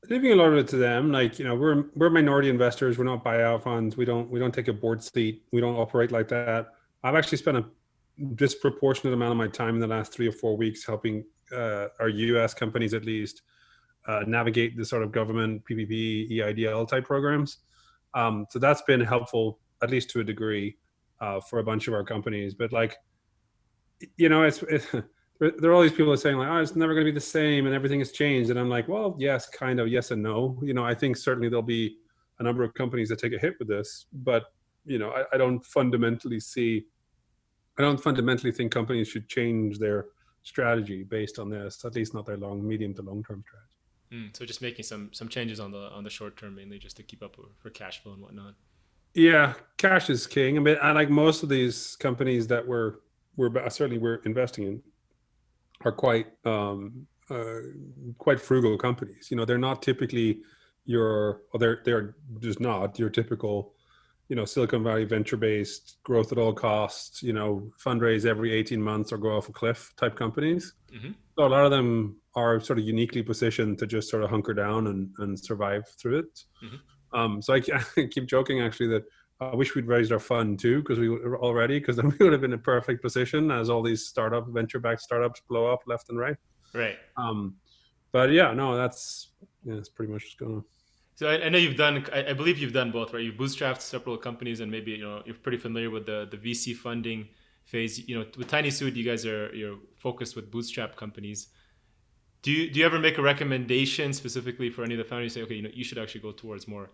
Leaving 0.09 0.31
a 0.31 0.35
lot 0.35 0.51
of 0.51 0.57
it 0.57 0.67
to 0.69 0.77
them. 0.77 1.11
Like 1.11 1.39
you 1.39 1.45
know, 1.45 1.55
we're 1.55 1.85
we're 1.95 2.09
minority 2.09 2.49
investors. 2.49 2.97
We're 2.97 3.05
not 3.05 3.23
buyout 3.23 3.63
funds. 3.63 3.97
We 3.97 4.05
don't 4.05 4.29
we 4.29 4.39
don't 4.39 4.53
take 4.53 4.67
a 4.67 4.73
board 4.73 5.03
seat. 5.03 5.43
We 5.51 5.61
don't 5.61 5.75
operate 5.75 6.11
like 6.11 6.27
that. 6.29 6.67
I've 7.03 7.15
actually 7.15 7.37
spent 7.39 7.57
a 7.57 7.65
disproportionate 8.35 9.13
amount 9.13 9.31
of 9.31 9.37
my 9.37 9.47
time 9.47 9.75
in 9.75 9.81
the 9.81 9.87
last 9.87 10.13
three 10.13 10.27
or 10.27 10.31
four 10.31 10.57
weeks 10.57 10.85
helping 10.85 11.23
uh, 11.51 11.87
our 11.99 12.09
U.S. 12.09 12.53
companies 12.53 12.93
at 12.93 13.05
least 13.05 13.43
uh, 14.07 14.23
navigate 14.25 14.77
the 14.77 14.85
sort 14.85 15.03
of 15.03 15.11
government 15.11 15.63
PPP, 15.69 16.31
EIDL 16.31 16.87
type 16.87 17.05
programs. 17.05 17.59
Um, 18.13 18.45
so 18.49 18.59
that's 18.59 18.81
been 18.83 19.01
helpful, 19.01 19.59
at 19.83 19.91
least 19.91 20.09
to 20.11 20.21
a 20.21 20.23
degree, 20.23 20.77
uh, 21.19 21.39
for 21.41 21.59
a 21.59 21.63
bunch 21.63 21.87
of 21.87 21.93
our 21.93 22.03
companies. 22.03 22.53
But 22.53 22.71
like, 22.71 22.95
you 24.17 24.29
know, 24.29 24.43
it's 24.43 24.63
it, 24.63 24.85
there 25.39 25.69
are 25.69 25.73
all 25.73 25.81
these 25.81 25.91
people 25.91 26.11
are 26.11 26.17
saying 26.17 26.37
like, 26.37 26.49
"Oh, 26.49 26.57
it's 26.57 26.75
never 26.75 26.93
going 26.93 27.05
to 27.05 27.11
be 27.11 27.15
the 27.15 27.21
same," 27.21 27.65
and 27.65 27.75
everything 27.75 27.99
has 27.99 28.11
changed. 28.11 28.49
And 28.49 28.59
I'm 28.59 28.69
like, 28.69 28.87
well, 28.87 29.15
yes, 29.19 29.47
kind 29.49 29.79
of, 29.79 29.87
yes 29.87 30.11
and 30.11 30.23
no. 30.23 30.59
You 30.63 30.73
know, 30.73 30.83
I 30.83 30.93
think 30.93 31.17
certainly 31.17 31.49
there'll 31.49 31.61
be 31.61 31.97
a 32.39 32.43
number 32.43 32.63
of 32.63 32.73
companies 32.73 33.09
that 33.09 33.19
take 33.19 33.33
a 33.33 33.37
hit 33.37 33.55
with 33.59 33.67
this, 33.67 34.05
but 34.11 34.45
you 34.85 34.97
know, 34.97 35.11
I, 35.11 35.23
I 35.33 35.37
don't 35.37 35.63
fundamentally 35.65 36.39
see 36.39 36.85
I 37.77 37.81
don't 37.81 38.01
fundamentally 38.01 38.51
think 38.51 38.71
companies 38.71 39.07
should 39.07 39.27
change 39.27 39.77
their 39.77 40.07
strategy 40.43 41.03
based 41.03 41.37
on 41.37 41.49
this, 41.49 41.85
at 41.85 41.95
least 41.95 42.13
not 42.13 42.25
their 42.25 42.37
long, 42.37 42.67
medium 42.67 42.93
to 42.95 43.01
long 43.01 43.23
term 43.23 43.43
strategy. 43.47 43.67
Mm, 44.13 44.35
so 44.35 44.45
just 44.45 44.61
making 44.61 44.83
some 44.83 45.09
some 45.13 45.27
changes 45.27 45.59
on 45.59 45.71
the 45.71 45.89
on 45.89 46.03
the 46.03 46.09
short 46.09 46.37
term 46.37 46.55
mainly 46.55 46.79
just 46.79 46.97
to 46.97 47.03
keep 47.03 47.21
up 47.21 47.35
for 47.57 47.69
cash 47.69 48.01
flow 48.01 48.13
and 48.13 48.21
whatnot. 48.21 48.55
Yeah, 49.13 49.53
cash 49.77 50.09
is 50.09 50.25
king. 50.25 50.57
I 50.57 50.61
mean, 50.61 50.77
I 50.81 50.91
like 50.91 51.09
most 51.09 51.43
of 51.43 51.49
these 51.49 51.95
companies 51.97 52.47
that 52.47 52.65
we're 52.65 52.95
we're 53.35 53.51
certainly 53.69 53.99
we're 53.99 54.21
investing 54.25 54.63
in 54.63 54.81
are 55.85 55.91
quite 55.91 56.27
um, 56.45 57.07
uh, 57.29 57.59
quite 58.17 58.39
frugal 58.39 58.77
companies. 58.77 59.27
You 59.29 59.37
know, 59.37 59.45
they're 59.45 59.57
not 59.57 59.81
typically 59.81 60.41
your, 60.85 61.41
or 61.53 61.59
they're 61.59 61.81
they're 61.83 62.15
just 62.39 62.59
not 62.59 62.97
your 62.97 63.09
typical 63.09 63.73
you 64.29 64.35
know 64.35 64.45
silicon 64.45 64.83
valley 64.83 65.05
venture 65.05 65.37
based 65.37 65.97
growth 66.03 66.31
at 66.31 66.37
all 66.37 66.53
costs 66.53 67.23
you 67.23 67.33
know 67.33 67.69
fundraise 67.83 68.25
every 68.25 68.51
18 68.53 68.81
months 68.81 69.11
or 69.11 69.17
go 69.17 69.37
off 69.37 69.49
a 69.49 69.53
cliff 69.53 69.93
type 69.97 70.15
companies 70.15 70.73
mm-hmm. 70.93 71.11
so 71.37 71.45
a 71.45 71.47
lot 71.47 71.63
of 71.63 71.71
them 71.71 72.17
are 72.35 72.59
sort 72.59 72.77
of 72.79 72.85
uniquely 72.85 73.23
positioned 73.23 73.77
to 73.77 73.87
just 73.87 74.09
sort 74.09 74.23
of 74.23 74.29
hunker 74.29 74.53
down 74.53 74.87
and, 74.87 75.09
and 75.19 75.39
survive 75.39 75.83
through 75.99 76.19
it 76.19 76.43
mm-hmm. 76.63 77.17
um, 77.19 77.41
so 77.41 77.53
I, 77.53 77.61
I, 77.97 78.07
keep 78.07 78.27
joking 78.27 78.61
actually 78.61 78.87
that 78.89 79.03
i 79.39 79.55
wish 79.55 79.75
we'd 79.75 79.87
raised 79.87 80.11
our 80.11 80.19
fund 80.19 80.59
too 80.59 80.81
because 80.81 80.99
we 80.99 81.09
were 81.09 81.39
already 81.39 81.79
because 81.79 81.95
then 81.95 82.09
we 82.19 82.25
would 82.25 82.33
have 82.33 82.41
been 82.41 82.53
in 82.53 82.59
a 82.59 82.61
perfect 82.61 83.01
position 83.01 83.51
as 83.51 83.69
all 83.69 83.81
these 83.81 84.05
startup 84.05 84.47
venture 84.49 84.79
backed 84.79 85.01
startups 85.01 85.41
blow 85.47 85.71
up 85.71 85.81
left 85.85 86.09
and 86.09 86.19
right 86.19 86.37
right 86.73 86.97
um, 87.17 87.55
but 88.11 88.31
yeah 88.31 88.53
no 88.53 88.75
that's 88.75 89.29
yeah 89.63 89.75
it's 89.75 89.89
pretty 89.89 90.11
much 90.11 90.23
just 90.23 90.37
gonna 90.37 90.61
so 91.17 91.27
I, 91.27 91.45
I, 91.45 91.49
know 91.49 91.57
you've 91.57 91.77
done. 91.77 92.05
I, 92.13 92.27
I, 92.29 92.33
believe 92.33 92.59
you've 92.59 92.73
done 92.73 92.91
both, 92.91 93.11
right? 93.11 93.23
You've 93.23 93.37
bootstrapped 93.37 93.81
several 93.81 94.17
companies, 94.17 94.59
and 94.59 94.71
maybe 94.71 94.91
you 94.91 95.03
know 95.03 95.23
you're 95.25 95.33
pretty 95.33 95.57
familiar 95.57 95.89
with 95.89 96.05
the 96.05 96.27
the 96.29 96.37
VC 96.37 96.75
funding 96.75 97.27
phase. 97.65 98.07
You 98.07 98.19
know, 98.19 98.25
with 98.37 98.47
Tiny 98.47 98.69
Seed, 98.69 98.95
you 98.95 99.03
guys 99.03 99.25
are 99.25 99.51
you're 99.55 99.79
focused 99.95 100.35
with 100.35 100.51
bootstrap 100.51 100.95
companies. 100.95 101.47
Do 102.43 102.51
you 102.51 102.69
do 102.69 102.79
you 102.79 102.85
ever 102.85 102.99
make 102.99 103.17
a 103.17 103.23
recommendation 103.23 104.13
specifically 104.13 104.69
for 104.69 104.83
any 104.83 104.93
of 104.93 104.99
the 104.99 105.05
founders? 105.05 105.33
Say, 105.33 105.41
okay, 105.41 105.55
you 105.55 105.63
know, 105.63 105.71
you 105.73 105.83
should 105.83 105.97
actually 105.97 106.21
go 106.21 106.33
towards 106.33 106.67
more 106.67 106.91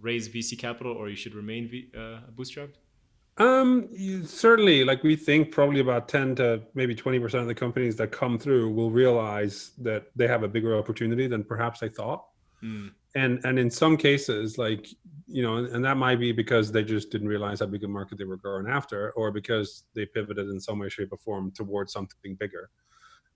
raise 0.00 0.28
VC 0.28 0.58
capital, 0.58 0.92
or 0.92 1.08
you 1.08 1.16
should 1.16 1.34
remain 1.34 1.68
v, 1.68 1.90
uh, 1.96 2.20
bootstrapped. 2.34 2.76
Um, 3.38 3.88
certainly, 4.24 4.82
like 4.84 5.02
we 5.02 5.14
think 5.14 5.52
probably 5.52 5.80
about 5.80 6.08
10 6.08 6.36
to 6.36 6.62
maybe 6.74 6.94
20% 6.94 7.34
of 7.34 7.46
the 7.46 7.54
companies 7.54 7.94
that 7.96 8.10
come 8.10 8.38
through 8.38 8.70
will 8.70 8.90
realize 8.90 9.72
that 9.78 10.06
they 10.16 10.26
have 10.26 10.42
a 10.42 10.48
bigger 10.48 10.76
opportunity 10.76 11.26
than 11.26 11.44
perhaps 11.44 11.80
they 11.80 11.88
thought. 11.88 12.24
Mm 12.62 12.92
and 13.16 13.40
and 13.44 13.58
in 13.58 13.70
some 13.70 13.96
cases 13.96 14.58
like 14.58 14.86
you 15.26 15.42
know 15.42 15.56
and 15.56 15.84
that 15.84 15.96
might 15.96 16.20
be 16.20 16.30
because 16.30 16.70
they 16.70 16.84
just 16.84 17.10
didn't 17.10 17.28
realize 17.28 17.60
how 17.60 17.66
big 17.66 17.82
a 17.82 17.88
market 17.88 18.18
they 18.18 18.24
were 18.24 18.36
going 18.36 18.68
after 18.68 19.10
or 19.12 19.32
because 19.32 19.84
they 19.94 20.04
pivoted 20.06 20.48
in 20.48 20.60
some 20.60 20.78
way 20.78 20.88
shape 20.88 21.08
or 21.10 21.18
form 21.18 21.50
towards 21.50 21.92
something 21.92 22.36
bigger 22.36 22.70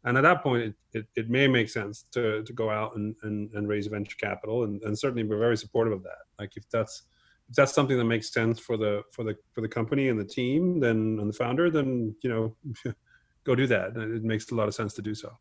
and 0.04 0.16
at 0.16 0.22
that 0.22 0.42
point 0.42 0.62
it, 0.62 0.74
it, 0.92 1.06
it 1.16 1.30
may 1.30 1.46
make 1.46 1.68
sense 1.68 2.04
to, 2.12 2.42
to 2.44 2.52
go 2.52 2.70
out 2.70 2.96
and, 2.96 3.14
and, 3.22 3.50
and 3.54 3.68
raise 3.68 3.86
venture 3.86 4.16
capital 4.16 4.64
and, 4.64 4.82
and 4.82 4.98
certainly 4.98 5.22
we're 5.22 5.38
very 5.38 5.56
supportive 5.56 5.92
of 5.92 6.02
that 6.02 6.22
like 6.38 6.56
if 6.56 6.68
that's 6.70 7.02
if 7.48 7.56
that's 7.56 7.72
something 7.72 7.98
that 7.98 8.04
makes 8.04 8.32
sense 8.32 8.58
for 8.58 8.76
the 8.76 9.02
for 9.12 9.24
the 9.24 9.36
for 9.52 9.60
the 9.60 9.68
company 9.68 10.08
and 10.08 10.18
the 10.18 10.24
team 10.24 10.80
then 10.80 11.18
and 11.20 11.28
the 11.28 11.36
founder 11.36 11.70
then 11.70 12.14
you 12.22 12.30
know 12.30 12.94
go 13.44 13.54
do 13.54 13.66
that 13.66 13.96
it 13.96 14.22
makes 14.22 14.50
a 14.50 14.54
lot 14.54 14.68
of 14.68 14.74
sense 14.74 14.94
to 14.94 15.02
do 15.02 15.14
so 15.14 15.36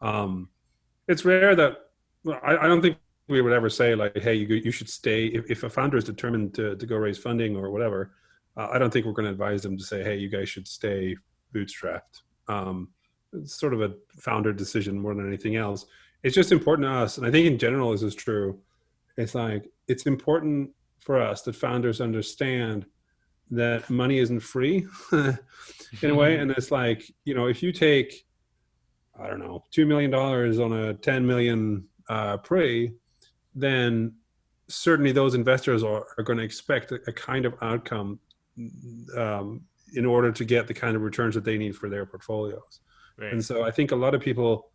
um, 0.00 0.48
it's 1.08 1.24
rare 1.24 1.54
that 1.56 1.76
well, 2.24 2.38
I, 2.42 2.56
I 2.56 2.66
don't 2.66 2.82
think 2.82 2.98
we 3.28 3.40
would 3.40 3.52
ever 3.52 3.70
say 3.70 3.94
like, 3.94 4.16
hey, 4.18 4.34
you 4.34 4.46
you 4.56 4.70
should 4.70 4.88
stay. 4.88 5.26
If, 5.26 5.50
if 5.50 5.62
a 5.62 5.70
founder 5.70 5.96
is 5.96 6.04
determined 6.04 6.54
to 6.54 6.76
to 6.76 6.86
go 6.86 6.96
raise 6.96 7.18
funding 7.18 7.56
or 7.56 7.70
whatever, 7.70 8.12
uh, 8.56 8.68
I 8.72 8.78
don't 8.78 8.92
think 8.92 9.06
we're 9.06 9.12
going 9.12 9.26
to 9.26 9.32
advise 9.32 9.62
them 9.62 9.78
to 9.78 9.84
say, 9.84 10.02
hey, 10.02 10.16
you 10.16 10.28
guys 10.28 10.48
should 10.48 10.68
stay 10.68 11.16
bootstrapped. 11.54 12.22
Um, 12.48 12.88
sort 13.44 13.74
of 13.74 13.82
a 13.82 13.94
founder 14.18 14.52
decision 14.52 14.98
more 14.98 15.14
than 15.14 15.26
anything 15.26 15.56
else. 15.56 15.86
It's 16.22 16.34
just 16.34 16.52
important 16.52 16.86
to 16.86 16.92
us, 16.92 17.18
and 17.18 17.26
I 17.26 17.30
think 17.30 17.46
in 17.46 17.58
general 17.58 17.92
this 17.92 18.02
is 18.02 18.14
true. 18.14 18.60
It's 19.16 19.34
like 19.34 19.70
it's 19.88 20.06
important 20.06 20.70
for 21.00 21.20
us 21.20 21.42
that 21.42 21.56
founders 21.56 22.00
understand 22.00 22.86
that 23.50 23.88
money 23.90 24.18
isn't 24.18 24.40
free 24.40 24.86
in 25.12 26.10
a 26.10 26.14
way 26.14 26.36
and 26.36 26.50
it's 26.52 26.70
like 26.70 27.10
you 27.24 27.34
know 27.34 27.46
if 27.46 27.62
you 27.62 27.72
take 27.72 28.26
i 29.18 29.26
don't 29.26 29.40
know 29.40 29.64
$2 29.72 29.86
million 29.86 30.14
on 30.14 30.72
a 30.72 30.94
10 30.94 31.26
million 31.26 31.84
uh, 32.08 32.36
pre 32.36 32.92
then 33.54 34.14
certainly 34.68 35.10
those 35.10 35.34
investors 35.34 35.82
are, 35.82 36.06
are 36.16 36.22
going 36.22 36.38
to 36.38 36.44
expect 36.44 36.92
a, 36.92 37.00
a 37.08 37.12
kind 37.12 37.44
of 37.44 37.54
outcome 37.60 38.20
um, 39.16 39.62
in 39.94 40.06
order 40.06 40.30
to 40.30 40.44
get 40.44 40.68
the 40.68 40.74
kind 40.74 40.94
of 40.94 41.02
returns 41.02 41.34
that 41.34 41.44
they 41.44 41.58
need 41.58 41.74
for 41.76 41.88
their 41.88 42.06
portfolios 42.06 42.80
right. 43.20 43.32
and 43.32 43.44
so 43.44 43.64
i 43.64 43.70
think 43.70 43.92
a 43.92 43.96
lot 43.96 44.14
of 44.14 44.20
people 44.20 44.70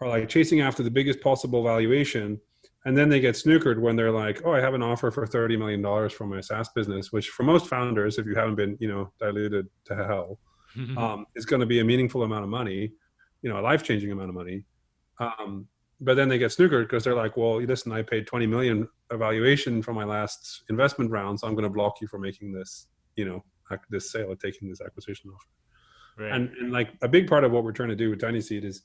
are 0.00 0.08
like 0.08 0.28
chasing 0.28 0.60
after 0.60 0.82
the 0.82 0.90
biggest 0.90 1.20
possible 1.20 1.62
valuation 1.62 2.40
and 2.84 2.96
then 2.96 3.08
they 3.08 3.20
get 3.20 3.34
snookered 3.34 3.80
when 3.80 3.96
they're 3.96 4.12
like 4.12 4.40
oh 4.44 4.52
i 4.52 4.60
have 4.60 4.74
an 4.74 4.82
offer 4.82 5.10
for 5.10 5.26
30 5.26 5.56
million 5.56 5.82
dollars 5.82 6.12
from 6.12 6.30
my 6.30 6.40
saas 6.40 6.68
business 6.74 7.12
which 7.12 7.28
for 7.28 7.42
most 7.42 7.66
founders 7.66 8.18
if 8.18 8.26
you 8.26 8.34
haven't 8.34 8.54
been 8.54 8.76
you 8.80 8.88
know 8.88 9.12
diluted 9.18 9.66
to 9.84 9.94
hell 9.94 10.38
um, 10.96 11.26
is 11.34 11.44
going 11.44 11.60
to 11.60 11.66
be 11.66 11.80
a 11.80 11.84
meaningful 11.84 12.22
amount 12.22 12.44
of 12.44 12.50
money 12.50 12.92
you 13.42 13.50
know 13.50 13.58
a 13.58 13.62
life-changing 13.62 14.10
amount 14.10 14.28
of 14.28 14.34
money. 14.34 14.64
Um, 15.20 15.66
but 16.00 16.14
then 16.14 16.28
they 16.28 16.38
get 16.38 16.50
snookered 16.50 16.84
because 16.84 17.02
they're 17.02 17.14
like 17.14 17.36
well 17.36 17.60
listen 17.60 17.90
i 17.90 18.02
paid 18.02 18.24
20 18.26 18.46
million 18.46 18.88
evaluation 19.10 19.82
for 19.82 19.92
my 19.92 20.04
last 20.04 20.62
investment 20.70 21.10
round 21.10 21.40
so 21.40 21.48
i'm 21.48 21.54
going 21.54 21.64
to 21.64 21.70
block 21.70 21.94
you 22.00 22.06
from 22.06 22.20
making 22.20 22.52
this 22.52 22.86
you 23.16 23.24
know 23.24 23.42
this 23.90 24.12
sale 24.12 24.30
or 24.30 24.36
taking 24.36 24.68
this 24.68 24.80
acquisition 24.80 25.28
offer 25.34 25.48
right. 26.18 26.32
and, 26.32 26.50
and 26.60 26.72
like 26.72 26.90
a 27.02 27.08
big 27.08 27.28
part 27.28 27.44
of 27.44 27.52
what 27.52 27.64
we're 27.64 27.72
trying 27.72 27.88
to 27.88 27.96
do 27.96 28.10
with 28.10 28.20
tiny 28.20 28.40
seed 28.40 28.64
is 28.64 28.82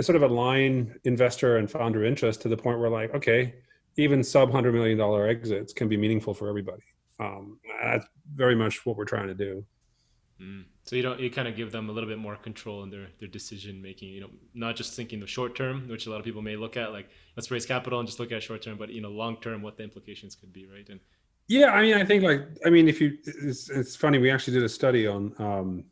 sort 0.00 0.16
of 0.16 0.22
align 0.22 0.98
investor 1.04 1.58
and 1.58 1.70
founder 1.70 2.04
interest 2.04 2.42
to 2.42 2.48
the 2.48 2.56
point 2.56 2.78
where 2.78 2.90
like 2.90 3.14
okay 3.14 3.54
even 3.96 4.24
sub 4.24 4.50
hundred 4.50 4.74
million 4.74 4.98
dollar 4.98 5.28
exits 5.28 5.72
can 5.72 5.88
be 5.88 5.96
meaningful 5.96 6.34
for 6.34 6.48
everybody 6.48 6.82
um, 7.20 7.58
that's 7.82 8.06
very 8.34 8.56
much 8.56 8.84
what 8.84 8.96
we're 8.96 9.04
trying 9.04 9.28
to 9.28 9.34
do 9.34 9.64
mm. 10.40 10.64
so 10.82 10.96
you 10.96 11.02
don't 11.02 11.20
you 11.20 11.30
kind 11.30 11.46
of 11.46 11.54
give 11.54 11.70
them 11.70 11.88
a 11.88 11.92
little 11.92 12.08
bit 12.08 12.18
more 12.18 12.34
control 12.36 12.82
in 12.82 12.90
their 12.90 13.06
their 13.20 13.28
decision 13.28 13.80
making 13.80 14.08
you 14.08 14.20
know 14.20 14.30
not 14.52 14.74
just 14.74 14.94
thinking 14.94 15.20
the 15.20 15.26
short 15.26 15.54
term 15.54 15.86
which 15.88 16.06
a 16.06 16.10
lot 16.10 16.18
of 16.18 16.24
people 16.24 16.42
may 16.42 16.56
look 16.56 16.76
at 16.76 16.92
like 16.92 17.08
let's 17.36 17.50
raise 17.50 17.64
capital 17.64 18.00
and 18.00 18.08
just 18.08 18.18
look 18.18 18.32
at 18.32 18.42
short 18.42 18.62
term 18.62 18.76
but 18.76 18.90
you 18.90 19.00
know 19.00 19.10
long 19.10 19.36
term 19.40 19.62
what 19.62 19.76
the 19.76 19.84
implications 19.84 20.34
could 20.34 20.52
be 20.52 20.66
right 20.66 20.88
and 20.88 20.98
yeah 21.46 21.66
i 21.66 21.82
mean 21.82 21.94
i 21.94 22.04
think 22.04 22.24
like 22.24 22.40
i 22.66 22.70
mean 22.70 22.88
if 22.88 23.00
you 23.00 23.16
it's, 23.24 23.70
it's 23.70 23.94
funny 23.94 24.18
we 24.18 24.30
actually 24.30 24.54
did 24.54 24.64
a 24.64 24.68
study 24.68 25.06
on 25.06 25.32
um, 25.38 25.84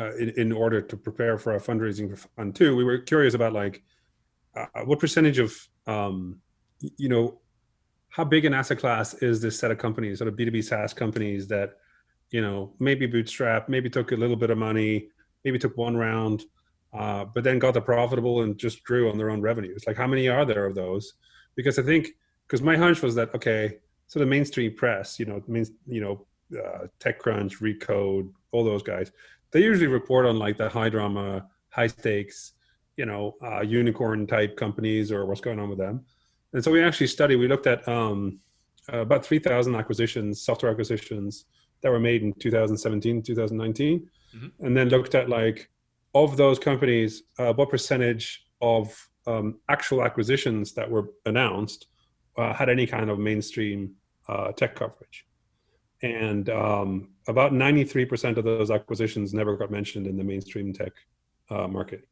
uh, 0.00 0.14
in, 0.16 0.30
in, 0.30 0.52
order 0.52 0.80
to 0.80 0.96
prepare 0.96 1.36
for 1.36 1.54
a 1.54 1.60
fundraising 1.60 2.08
for 2.08 2.16
fund 2.16 2.56
two, 2.56 2.74
we 2.74 2.84
were 2.84 2.98
curious 2.98 3.34
about 3.34 3.52
like 3.52 3.82
uh, 4.56 4.80
what 4.84 4.98
percentage 4.98 5.38
of 5.38 5.54
um, 5.86 6.40
you 6.96 7.08
know 7.08 7.38
how 8.08 8.24
big 8.24 8.44
an 8.44 8.54
asset 8.54 8.78
class 8.78 9.14
is 9.14 9.40
this 9.40 9.58
set 9.58 9.70
of 9.70 9.78
companies, 9.78 10.18
sort 10.18 10.28
of 10.28 10.36
B 10.36 10.44
two 10.44 10.50
B 10.50 10.62
SaaS 10.62 10.92
companies 10.92 11.46
that 11.48 11.76
you 12.30 12.40
know 12.40 12.72
maybe 12.78 13.06
bootstrap, 13.06 13.68
maybe 13.68 13.90
took 13.90 14.12
a 14.12 14.16
little 14.16 14.36
bit 14.36 14.50
of 14.50 14.58
money, 14.58 15.08
maybe 15.44 15.58
took 15.58 15.76
one 15.76 15.96
round, 15.96 16.44
uh, 16.92 17.24
but 17.24 17.44
then 17.44 17.58
got 17.58 17.74
the 17.74 17.80
profitable 17.80 18.42
and 18.42 18.58
just 18.58 18.82
grew 18.84 19.10
on 19.10 19.18
their 19.18 19.30
own 19.30 19.40
revenues. 19.40 19.84
Like 19.86 19.96
how 19.96 20.06
many 20.06 20.28
are 20.28 20.44
there 20.44 20.66
of 20.66 20.74
those? 20.74 21.14
Because 21.56 21.78
I 21.78 21.82
think 21.82 22.08
because 22.46 22.62
my 22.62 22.76
hunch 22.76 23.02
was 23.02 23.14
that 23.16 23.34
okay, 23.34 23.78
so 24.06 24.18
the 24.18 24.26
mainstream 24.26 24.74
press, 24.74 25.18
you 25.20 25.26
know, 25.26 25.42
means 25.46 25.70
you 25.86 26.00
know, 26.00 26.26
uh, 26.58 26.86
TechCrunch, 26.98 27.60
Recode, 27.60 28.32
all 28.50 28.64
those 28.64 28.82
guys, 28.82 29.12
they 29.52 29.62
usually 29.62 29.86
report 29.86 30.26
on 30.26 30.38
like 30.38 30.56
the 30.56 30.68
high 30.68 30.88
drama, 30.88 31.46
high 31.70 31.86
stakes, 31.86 32.52
you 32.96 33.06
know, 33.06 33.36
uh, 33.42 33.60
unicorn 33.60 34.26
type 34.26 34.56
companies 34.56 35.10
or 35.10 35.26
what's 35.26 35.40
going 35.40 35.58
on 35.58 35.68
with 35.68 35.78
them. 35.78 36.04
And 36.52 36.62
so 36.62 36.70
we 36.70 36.82
actually 36.82 37.06
studied. 37.06 37.36
We 37.36 37.48
looked 37.48 37.66
at 37.66 37.86
um, 37.88 38.40
uh, 38.92 38.98
about 38.98 39.24
3,000 39.24 39.74
acquisitions, 39.74 40.42
software 40.42 40.70
acquisitions 40.70 41.44
that 41.82 41.90
were 41.90 42.00
made 42.00 42.22
in 42.22 42.32
2017, 42.34 43.22
2019, 43.22 44.08
mm-hmm. 44.34 44.66
and 44.66 44.76
then 44.76 44.88
looked 44.88 45.14
at 45.14 45.28
like 45.28 45.70
of 46.14 46.36
those 46.36 46.58
companies, 46.58 47.22
uh, 47.38 47.52
what 47.52 47.70
percentage 47.70 48.46
of 48.60 49.08
um, 49.26 49.60
actual 49.68 50.02
acquisitions 50.04 50.72
that 50.72 50.90
were 50.90 51.10
announced 51.24 51.86
uh, 52.36 52.52
had 52.52 52.68
any 52.68 52.86
kind 52.86 53.10
of 53.10 53.18
mainstream 53.18 53.92
uh, 54.28 54.52
tech 54.52 54.74
coverage 54.74 55.26
and 56.02 56.48
um, 56.50 57.10
about 57.30 57.52
93% 57.52 58.36
of 58.36 58.44
those 58.44 58.70
acquisitions 58.70 59.32
never 59.32 59.56
got 59.56 59.70
mentioned 59.70 60.06
in 60.06 60.16
the 60.16 60.24
mainstream 60.24 60.72
tech 60.72 60.92
uh, 61.50 61.66
market. 61.66 62.06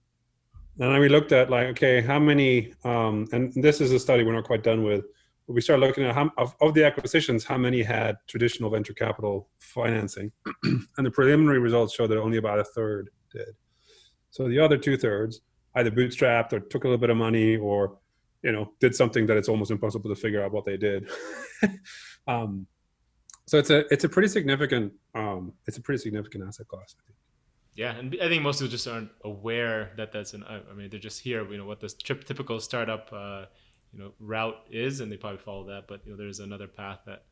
And 0.81 0.93
then 0.93 1.01
we 1.01 1.09
looked 1.09 1.33
at 1.33 1.51
like 1.51 1.67
okay 1.69 2.01
how 2.01 2.21
many 2.21 2.73
um, 2.85 3.27
and 3.33 3.53
this 3.55 3.81
is 3.81 3.91
a 3.93 3.99
study 3.99 4.23
we're 4.23 4.33
not 4.33 4.45
quite 4.45 4.63
done 4.63 4.85
with 4.85 5.05
but 5.47 5.55
we 5.55 5.61
started 5.61 5.85
looking 5.85 6.05
at 6.05 6.15
how 6.15 6.31
of, 6.37 6.55
of 6.61 6.75
the 6.75 6.85
acquisitions 6.85 7.43
how 7.43 7.59
many 7.59 7.83
had 7.83 8.17
traditional 8.29 8.71
venture 8.71 8.93
capital 8.93 9.49
financing. 9.59 10.31
And 10.97 11.07
the 11.07 11.11
preliminary 11.11 11.59
results 11.59 11.95
show 11.95 12.07
that 12.07 12.19
only 12.19 12.39
about 12.39 12.61
a 12.61 12.65
third 12.65 13.11
did. 13.33 13.55
So 14.31 14.47
the 14.49 14.59
other 14.59 14.77
two 14.77 14.97
thirds 14.97 15.41
either 15.75 15.91
bootstrapped 15.91 16.53
or 16.53 16.61
took 16.61 16.85
a 16.85 16.87
little 16.87 17.01
bit 17.01 17.11
of 17.11 17.17
money 17.17 17.57
or 17.57 17.99
you 18.43 18.53
know 18.53 18.73
did 18.79 18.95
something 18.95 19.27
that 19.27 19.37
it's 19.37 19.49
almost 19.49 19.71
impossible 19.71 20.11
to 20.15 20.21
figure 20.21 20.43
out 20.45 20.53
what 20.53 20.65
they 20.65 20.77
did. 20.77 21.09
Um, 22.29 22.67
so 23.49 23.59
it's 23.59 23.71
a 23.71 23.91
it's 23.93 24.05
a 24.05 24.09
pretty 24.09 24.29
significant 24.29 24.93
um, 25.15 25.55
it's 25.67 25.79
a 25.79 25.81
pretty 25.81 26.03
significant 26.03 26.45
asset 26.47 26.69
class. 26.69 26.95
I 26.99 27.03
think. 27.07 27.17
Yeah, 27.75 27.97
and 27.97 28.15
I 28.21 28.29
think 28.29 28.43
most 28.43 28.59
people 28.59 28.71
just 28.71 28.87
aren't 28.87 29.11
aware 29.25 29.93
that 29.97 30.13
that's 30.13 30.35
an. 30.35 30.45
I 30.45 30.61
mean, 30.75 30.91
they're 30.91 31.01
just 31.01 31.21
here. 31.21 31.51
You 31.51 31.57
know 31.57 31.65
what 31.65 31.81
the 31.81 31.89
typical 31.89 32.61
startup, 32.61 33.09
uh, 33.11 33.47
you 33.93 34.01
know, 34.01 34.13
route 34.21 34.67
is, 34.71 35.01
and 35.01 35.11
they 35.11 35.17
probably 35.17 35.39
follow 35.39 35.65
that. 35.69 35.87
But 35.89 36.05
you 36.05 36.11
know, 36.11 36.19
there's 36.19 36.41
another 36.41 36.67
path 36.67 36.99
that. 37.07 37.23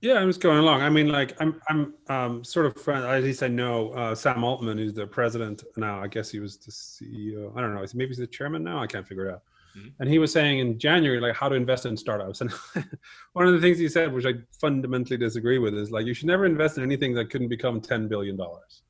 Yeah, 0.00 0.14
I'm 0.14 0.28
just 0.28 0.40
going 0.40 0.58
along. 0.58 0.80
I 0.82 0.88
mean, 0.88 1.08
like 1.08 1.36
I'm 1.38 1.60
I'm 1.68 1.94
um, 2.08 2.44
sort 2.44 2.64
of 2.64 2.80
friend. 2.80 3.04
At 3.04 3.22
least 3.22 3.42
I 3.42 3.48
know 3.48 3.90
uh, 3.90 4.14
Sam 4.14 4.44
Altman, 4.44 4.78
who's 4.78 4.94
the 4.94 5.06
president 5.06 5.64
now. 5.76 6.00
I 6.00 6.06
guess 6.06 6.30
he 6.30 6.38
was 6.38 6.56
the 6.56 6.70
CEO. 6.70 7.52
I 7.54 7.60
don't 7.60 7.74
know. 7.74 7.84
Maybe 7.92 8.08
he's 8.08 8.18
the 8.18 8.26
chairman 8.26 8.64
now. 8.64 8.78
I 8.78 8.86
can't 8.86 9.06
figure 9.06 9.26
it 9.26 9.34
out. 9.34 9.42
Mm-hmm. 9.78 9.88
And 10.00 10.10
he 10.10 10.18
was 10.18 10.32
saying 10.32 10.58
in 10.58 10.78
January, 10.78 11.20
like 11.20 11.34
how 11.34 11.48
to 11.48 11.54
invest 11.54 11.86
in 11.86 11.96
startups. 11.96 12.40
And 12.40 12.50
one 13.32 13.46
of 13.46 13.54
the 13.54 13.60
things 13.60 13.78
he 13.78 13.88
said, 13.88 14.12
which 14.12 14.26
I 14.26 14.34
fundamentally 14.60 15.16
disagree 15.16 15.58
with, 15.58 15.74
is 15.74 15.90
like 15.90 16.06
you 16.06 16.14
should 16.14 16.26
never 16.26 16.46
invest 16.46 16.78
in 16.78 16.82
anything 16.84 17.14
that 17.14 17.30
couldn't 17.30 17.48
become 17.48 17.80
ten 17.80 18.08
billion 18.08 18.36
dollars. 18.36 18.82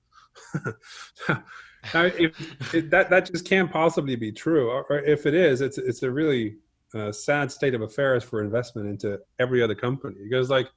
that 1.92 3.06
that 3.10 3.30
just 3.30 3.46
can't 3.46 3.70
possibly 3.70 4.16
be 4.16 4.32
true. 4.32 4.70
Or, 4.70 4.84
or, 4.84 4.98
if 5.00 5.26
it 5.26 5.34
is, 5.34 5.60
it's 5.60 5.78
it's 5.78 6.02
a 6.02 6.10
really 6.10 6.56
uh, 6.94 7.12
sad 7.12 7.52
state 7.52 7.74
of 7.74 7.82
affairs 7.82 8.24
for 8.24 8.42
investment 8.42 8.88
into 8.88 9.18
every 9.38 9.62
other 9.62 9.74
company. 9.74 10.16
Because 10.22 10.50
like 10.50 10.68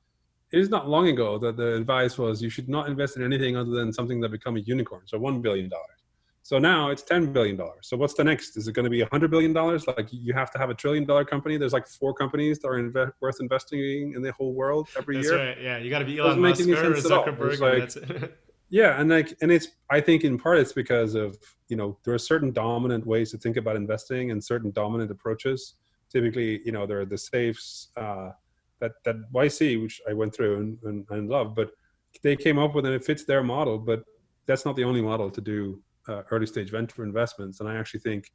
it 0.52 0.60
is 0.60 0.70
not 0.70 0.90
long 0.90 1.08
ago 1.08 1.38
that 1.38 1.56
the 1.56 1.76
advice 1.76 2.18
was 2.18 2.42
you 2.42 2.50
should 2.50 2.68
not 2.68 2.90
invest 2.90 3.16
in 3.16 3.24
anything 3.24 3.56
other 3.56 3.72
than 3.72 3.94
something 3.94 4.20
that 4.22 4.30
become 4.30 4.58
a 4.58 4.62
unicorn, 4.62 5.04
so 5.06 5.18
one 5.18 5.42
billion 5.42 5.70
dollars. 5.70 6.01
So 6.44 6.58
now 6.58 6.90
it's 6.90 7.04
$10 7.04 7.32
billion. 7.32 7.60
So 7.82 7.96
what's 7.96 8.16
the 8.16 8.24
next? 8.24 8.58
Is 8.58 8.68
it 8.68 8.74
going 8.74 8.86
to 8.86 8.90
be 8.90 9.02
$100 9.02 9.30
billion? 9.30 9.54
Like 9.54 10.08
you 10.12 10.34
have 10.34 10.50
to 10.52 10.58
have 10.58 10.70
a 10.70 10.74
trillion 10.74 11.06
dollar 11.06 11.24
company. 11.24 11.58
There's 11.58 11.74
like 11.74 11.88
four 11.88 12.14
companies 12.14 12.60
that 12.60 12.68
are 12.68 12.82
inve- 12.82 13.12
worth 13.22 13.38
investing 13.40 14.14
in 14.16 14.22
the 14.22 14.32
whole 14.32 14.54
world 14.54 14.90
every 14.98 15.18
that's 15.18 15.30
year. 15.30 15.38
Right. 15.38 15.62
Yeah. 15.62 15.78
You 15.78 15.90
got 15.90 16.00
to 16.00 16.06
be 16.06 16.18
Elon 16.18 16.40
Musk 16.40 16.62
or 16.62 16.94
Zuckerberg. 16.96 17.60
Like, 17.60 18.32
yeah. 18.70 19.00
And 19.00 19.10
like, 19.10 19.38
and 19.42 19.52
it's, 19.52 19.68
I 19.92 20.02
think 20.02 20.24
in 20.24 20.38
part 20.40 20.58
it's 20.58 20.74
because 20.74 21.14
of, 21.14 21.38
you 21.68 21.78
know, 21.78 21.98
there 22.04 22.14
are 22.14 22.20
certain 22.20 22.52
dominant 22.52 23.06
ways 23.06 23.32
to 23.32 23.38
think 23.38 23.58
about 23.58 23.76
investing 23.76 24.32
and 24.32 24.44
certain 24.44 24.72
dominant 24.72 25.12
approaches. 25.12 25.76
Typically, 26.10 26.62
you 26.66 26.72
know, 26.72 26.88
there 26.88 27.02
are 27.02 27.06
the 27.06 27.18
safes 27.18 27.90
uh, 27.98 28.32
that, 28.80 28.94
that 29.06 29.16
YC, 29.32 29.82
which 29.82 30.02
I 30.10 30.14
went 30.14 30.34
through 30.34 30.58
and, 30.58 30.78
and, 30.84 31.06
and 31.12 31.30
love, 31.30 31.54
but 31.56 31.72
they 32.24 32.36
came 32.36 32.58
up 32.58 32.74
with 32.76 32.86
and 32.86 32.96
it 32.96 33.06
fits 33.06 33.26
their 33.26 33.44
model, 33.44 33.78
but 33.78 34.04
that's 34.48 34.66
not 34.66 34.76
the 34.76 34.84
only 34.84 35.02
model 35.02 35.30
to 35.30 35.40
do 35.40 35.80
uh, 36.08 36.24
early 36.32 36.46
stage 36.46 36.72
venture 36.72 37.04
investments. 37.04 37.60
And 37.60 37.70
I 37.70 37.76
actually 37.76 38.02
think 38.02 38.32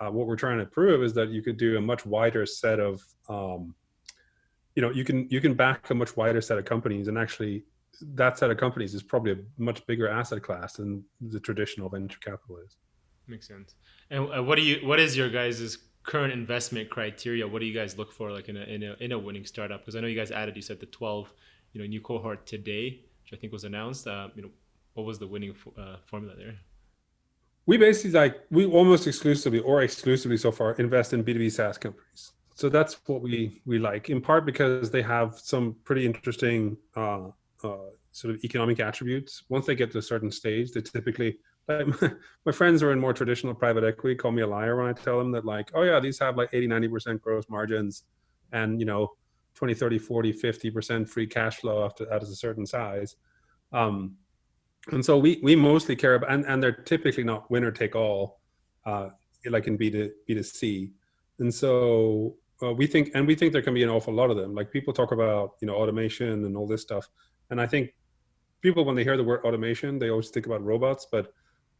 uh, 0.00 0.10
what 0.10 0.26
we're 0.26 0.36
trying 0.36 0.58
to 0.58 0.66
prove 0.66 1.02
is 1.02 1.14
that 1.14 1.28
you 1.28 1.42
could 1.42 1.56
do 1.56 1.76
a 1.76 1.80
much 1.80 2.04
wider 2.04 2.46
set 2.46 2.80
of, 2.80 3.00
um, 3.28 3.74
you 4.74 4.82
know, 4.82 4.90
you 4.90 5.04
can 5.04 5.28
you 5.30 5.40
can 5.40 5.54
back 5.54 5.90
a 5.90 5.94
much 5.94 6.16
wider 6.16 6.40
set 6.40 6.58
of 6.58 6.64
companies, 6.64 7.08
and 7.08 7.16
actually 7.16 7.64
that 8.14 8.36
set 8.38 8.50
of 8.50 8.56
companies 8.56 8.94
is 8.94 9.02
probably 9.02 9.32
a 9.32 9.36
much 9.56 9.86
bigger 9.86 10.08
asset 10.08 10.42
class 10.42 10.74
than 10.74 11.04
the 11.20 11.38
traditional 11.38 11.88
venture 11.88 12.18
capital 12.18 12.58
is. 12.58 12.76
Makes 13.28 13.46
sense. 13.46 13.76
And 14.10 14.28
uh, 14.34 14.42
what 14.42 14.56
do 14.56 14.62
you 14.62 14.86
what 14.86 14.98
is 14.98 15.16
your 15.16 15.30
guys' 15.30 15.78
current 16.02 16.32
investment 16.32 16.90
criteria? 16.90 17.46
What 17.46 17.60
do 17.60 17.66
you 17.66 17.74
guys 17.74 17.96
look 17.96 18.12
for, 18.12 18.32
like 18.32 18.48
in 18.48 18.56
a 18.56 18.62
in 18.64 18.82
a 18.82 18.96
in 19.00 19.12
a 19.12 19.18
winning 19.18 19.46
startup? 19.46 19.80
Because 19.80 19.94
I 19.96 20.00
know 20.00 20.08
you 20.08 20.18
guys 20.18 20.32
added, 20.32 20.56
you 20.56 20.62
said 20.62 20.80
the 20.80 20.86
twelve, 20.86 21.32
you 21.72 21.80
know, 21.80 21.86
new 21.86 22.00
cohort 22.00 22.46
today, 22.46 23.00
which 23.22 23.32
I 23.32 23.36
think 23.36 23.52
was 23.52 23.64
announced. 23.64 24.06
Uh, 24.08 24.28
you 24.34 24.42
know, 24.42 24.50
what 24.94 25.06
was 25.06 25.18
the 25.18 25.26
winning 25.26 25.54
uh, 25.78 25.96
formula 26.04 26.34
there? 26.36 26.56
We 27.66 27.76
basically 27.76 28.10
like 28.18 28.40
we 28.50 28.66
almost 28.66 29.06
exclusively 29.06 29.60
or 29.60 29.82
exclusively 29.82 30.36
so 30.36 30.52
far 30.52 30.72
invest 30.72 31.12
in 31.12 31.24
b2b 31.24 31.50
saas 31.50 31.78
companies. 31.78 32.32
So 32.54 32.68
that's 32.68 32.96
what 33.06 33.20
we 33.22 33.62
we 33.64 33.78
like 33.78 34.10
in 34.10 34.20
part 34.20 34.46
because 34.46 34.90
they 34.90 35.02
have 35.02 35.38
some 35.38 35.76
pretty 35.84 36.06
interesting 36.06 36.76
uh, 36.96 37.28
uh, 37.64 37.90
sort 38.12 38.34
of 38.34 38.44
economic 38.44 38.78
attributes. 38.80 39.42
Once 39.48 39.66
they 39.66 39.74
get 39.74 39.90
to 39.92 39.98
a 39.98 40.02
certain 40.02 40.30
stage 40.30 40.72
they 40.72 40.80
typically 40.80 41.38
like 41.66 41.86
my, 42.46 42.52
friends 42.52 42.80
who 42.80 42.88
are 42.88 42.92
in 42.92 43.00
more 43.00 43.14
traditional 43.14 43.54
private 43.54 43.84
equity 43.84 44.14
call 44.14 44.30
me 44.30 44.42
a 44.42 44.46
liar 44.46 44.76
when 44.76 44.86
i 44.86 44.92
tell 44.92 45.18
them 45.18 45.32
that 45.32 45.46
like 45.46 45.70
oh 45.72 45.80
yeah 45.82 45.98
these 45.98 46.18
have 46.18 46.36
like 46.36 46.50
80 46.52 46.68
90% 46.68 47.22
gross 47.22 47.46
margins 47.48 48.04
and 48.52 48.78
you 48.78 48.84
know 48.84 49.12
20 49.54 49.74
30 49.74 49.98
40 49.98 50.32
50% 50.32 51.08
free 51.08 51.26
cash 51.26 51.56
flow 51.56 51.84
after 51.84 52.04
that 52.06 52.22
is 52.22 52.30
a 52.30 52.36
certain 52.36 52.66
size. 52.66 53.16
Um, 53.72 54.16
and 54.92 55.04
so 55.04 55.16
we 55.16 55.40
we 55.42 55.56
mostly 55.56 55.96
care 55.96 56.14
about 56.14 56.30
and, 56.32 56.44
and 56.46 56.62
they're 56.62 56.72
typically 56.72 57.24
not 57.24 57.50
winner 57.50 57.70
take 57.70 57.96
all 57.96 58.40
uh, 58.84 59.08
like 59.46 59.66
in 59.66 59.76
b 59.76 59.90
to 59.90 60.10
b 60.26 60.34
to 60.34 60.44
c. 60.44 60.90
And 61.38 61.52
so 61.52 62.36
uh, 62.62 62.72
we 62.72 62.86
think 62.86 63.10
and 63.14 63.26
we 63.26 63.34
think 63.34 63.52
there 63.52 63.62
can 63.62 63.74
be 63.74 63.82
an 63.82 63.88
awful 63.88 64.14
lot 64.14 64.30
of 64.30 64.36
them. 64.36 64.54
Like 64.54 64.70
people 64.70 64.92
talk 64.92 65.12
about 65.12 65.52
you 65.60 65.66
know 65.66 65.74
automation 65.74 66.44
and 66.44 66.56
all 66.56 66.66
this 66.66 66.82
stuff. 66.82 67.08
And 67.50 67.60
i 67.60 67.66
think 67.66 67.94
people 68.60 68.84
when 68.84 68.96
they 68.96 69.04
hear 69.04 69.16
the 69.16 69.24
word 69.24 69.44
automation 69.44 69.98
they 69.98 70.10
always 70.10 70.30
think 70.30 70.46
about 70.46 70.62
robots. 70.62 71.06
But 71.10 71.32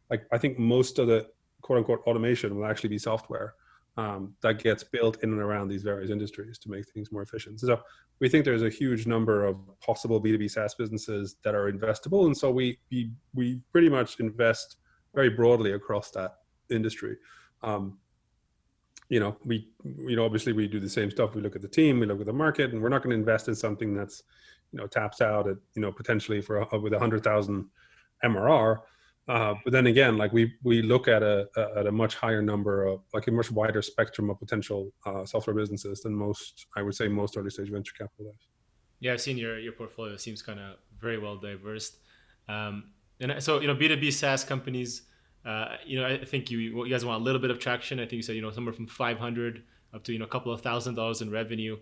like 0.09 0.25
i 0.31 0.37
think 0.37 0.57
most 0.57 0.99
of 0.99 1.07
the 1.07 1.27
quote 1.61 1.77
unquote 1.79 2.01
automation 2.07 2.55
will 2.55 2.65
actually 2.65 2.89
be 2.89 2.97
software 2.97 3.55
um, 3.97 4.33
that 4.41 4.61
gets 4.61 4.83
built 4.83 5.23
in 5.23 5.31
and 5.31 5.41
around 5.41 5.69
these 5.69 5.83
various 5.83 6.11
industries 6.11 6.57
to 6.59 6.69
make 6.69 6.85
things 6.89 7.11
more 7.11 7.21
efficient. 7.21 7.59
So 7.59 7.79
we 8.19 8.27
think 8.27 8.43
there's 8.43 8.63
a 8.63 8.69
huge 8.69 9.07
number 9.07 9.45
of 9.45 9.57
possible 9.79 10.21
B2B 10.21 10.51
SaaS 10.51 10.75
businesses 10.75 11.37
that 11.43 11.55
are 11.55 11.71
investable. 11.71 12.25
And 12.25 12.37
so 12.37 12.51
we, 12.51 12.77
we, 12.91 13.11
we 13.33 13.61
pretty 13.71 13.89
much 13.89 14.19
invest 14.19 14.77
very 15.13 15.29
broadly 15.29 15.71
across 15.71 16.11
that 16.11 16.39
industry. 16.69 17.15
Um, 17.63 17.97
you 19.07 19.19
know, 19.19 19.37
we, 19.45 19.69
you 19.83 20.15
know, 20.15 20.25
obviously 20.25 20.51
we 20.51 20.67
do 20.67 20.79
the 20.79 20.89
same 20.89 21.11
stuff. 21.11 21.35
We 21.35 21.41
look 21.41 21.55
at 21.55 21.61
the 21.61 21.67
team, 21.67 21.99
we 21.99 22.05
look 22.05 22.19
at 22.19 22.25
the 22.25 22.33
market, 22.33 22.73
and 22.73 22.81
we're 22.81 22.89
not 22.89 23.01
going 23.03 23.11
to 23.11 23.19
invest 23.19 23.47
in 23.47 23.55
something 23.55 23.93
that's, 23.93 24.23
you 24.71 24.79
know, 24.79 24.87
taps 24.87 25.21
out 25.21 25.47
at, 25.47 25.57
you 25.75 25.81
know, 25.81 25.91
potentially 25.91 26.41
for 26.41 26.67
with 26.81 26.93
a 26.93 26.99
hundred 26.99 27.23
thousand 27.23 27.65
MRR 28.23 28.79
uh, 29.27 29.55
but 29.63 29.73
then 29.73 29.87
again, 29.87 30.17
like 30.17 30.31
we 30.33 30.53
we 30.63 30.83
look 30.83 31.07
at 31.07 31.23
a, 31.23 31.47
a, 31.57 31.79
at 31.79 31.87
a 31.87 31.91
much 31.91 32.15
higher 32.15 32.43
number 32.43 32.85
of 32.85 33.01
like 33.13 33.27
a 33.27 33.31
much 33.31 33.51
wider 33.51 33.81
spectrum 33.81 34.29
of 34.29 34.39
potential 34.39 34.91
uh, 35.05 35.25
software 35.25 35.55
businesses 35.55 36.01
than 36.01 36.13
most 36.13 36.67
I 36.75 36.83
would 36.83 36.93
say 36.93 37.07
most 37.07 37.35
early 37.35 37.49
stage 37.49 37.71
venture 37.71 37.93
capitalists. 37.97 38.47
Yeah, 38.99 39.13
I've 39.13 39.21
seen 39.21 39.37
your 39.37 39.57
your 39.57 39.73
portfolio 39.73 40.15
seems 40.17 40.43
kind 40.43 40.59
of 40.59 40.77
very 40.99 41.17
well 41.17 41.37
diverse. 41.37 41.97
Um, 42.47 42.91
and 43.19 43.41
so 43.41 43.61
you 43.61 43.67
know 43.67 43.73
B 43.73 43.87
two 43.87 43.97
B 43.97 44.11
SaaS 44.11 44.43
companies, 44.43 45.03
uh, 45.43 45.77
you 45.83 45.99
know 45.99 46.05
I 46.05 46.23
think 46.23 46.51
you 46.51 46.59
you 46.59 46.89
guys 46.89 47.03
want 47.03 47.19
a 47.19 47.23
little 47.23 47.41
bit 47.41 47.49
of 47.49 47.57
traction. 47.57 47.99
I 47.99 48.03
think 48.03 48.13
you 48.13 48.21
said 48.21 48.35
you 48.35 48.43
know 48.43 48.51
somewhere 48.51 48.73
from 48.73 48.85
five 48.85 49.17
hundred 49.17 49.63
up 49.95 50.03
to 50.03 50.13
you 50.13 50.19
know 50.19 50.25
a 50.25 50.29
couple 50.29 50.53
of 50.53 50.61
thousand 50.61 50.95
dollars 50.95 51.21
in 51.21 51.31
revenue. 51.31 51.77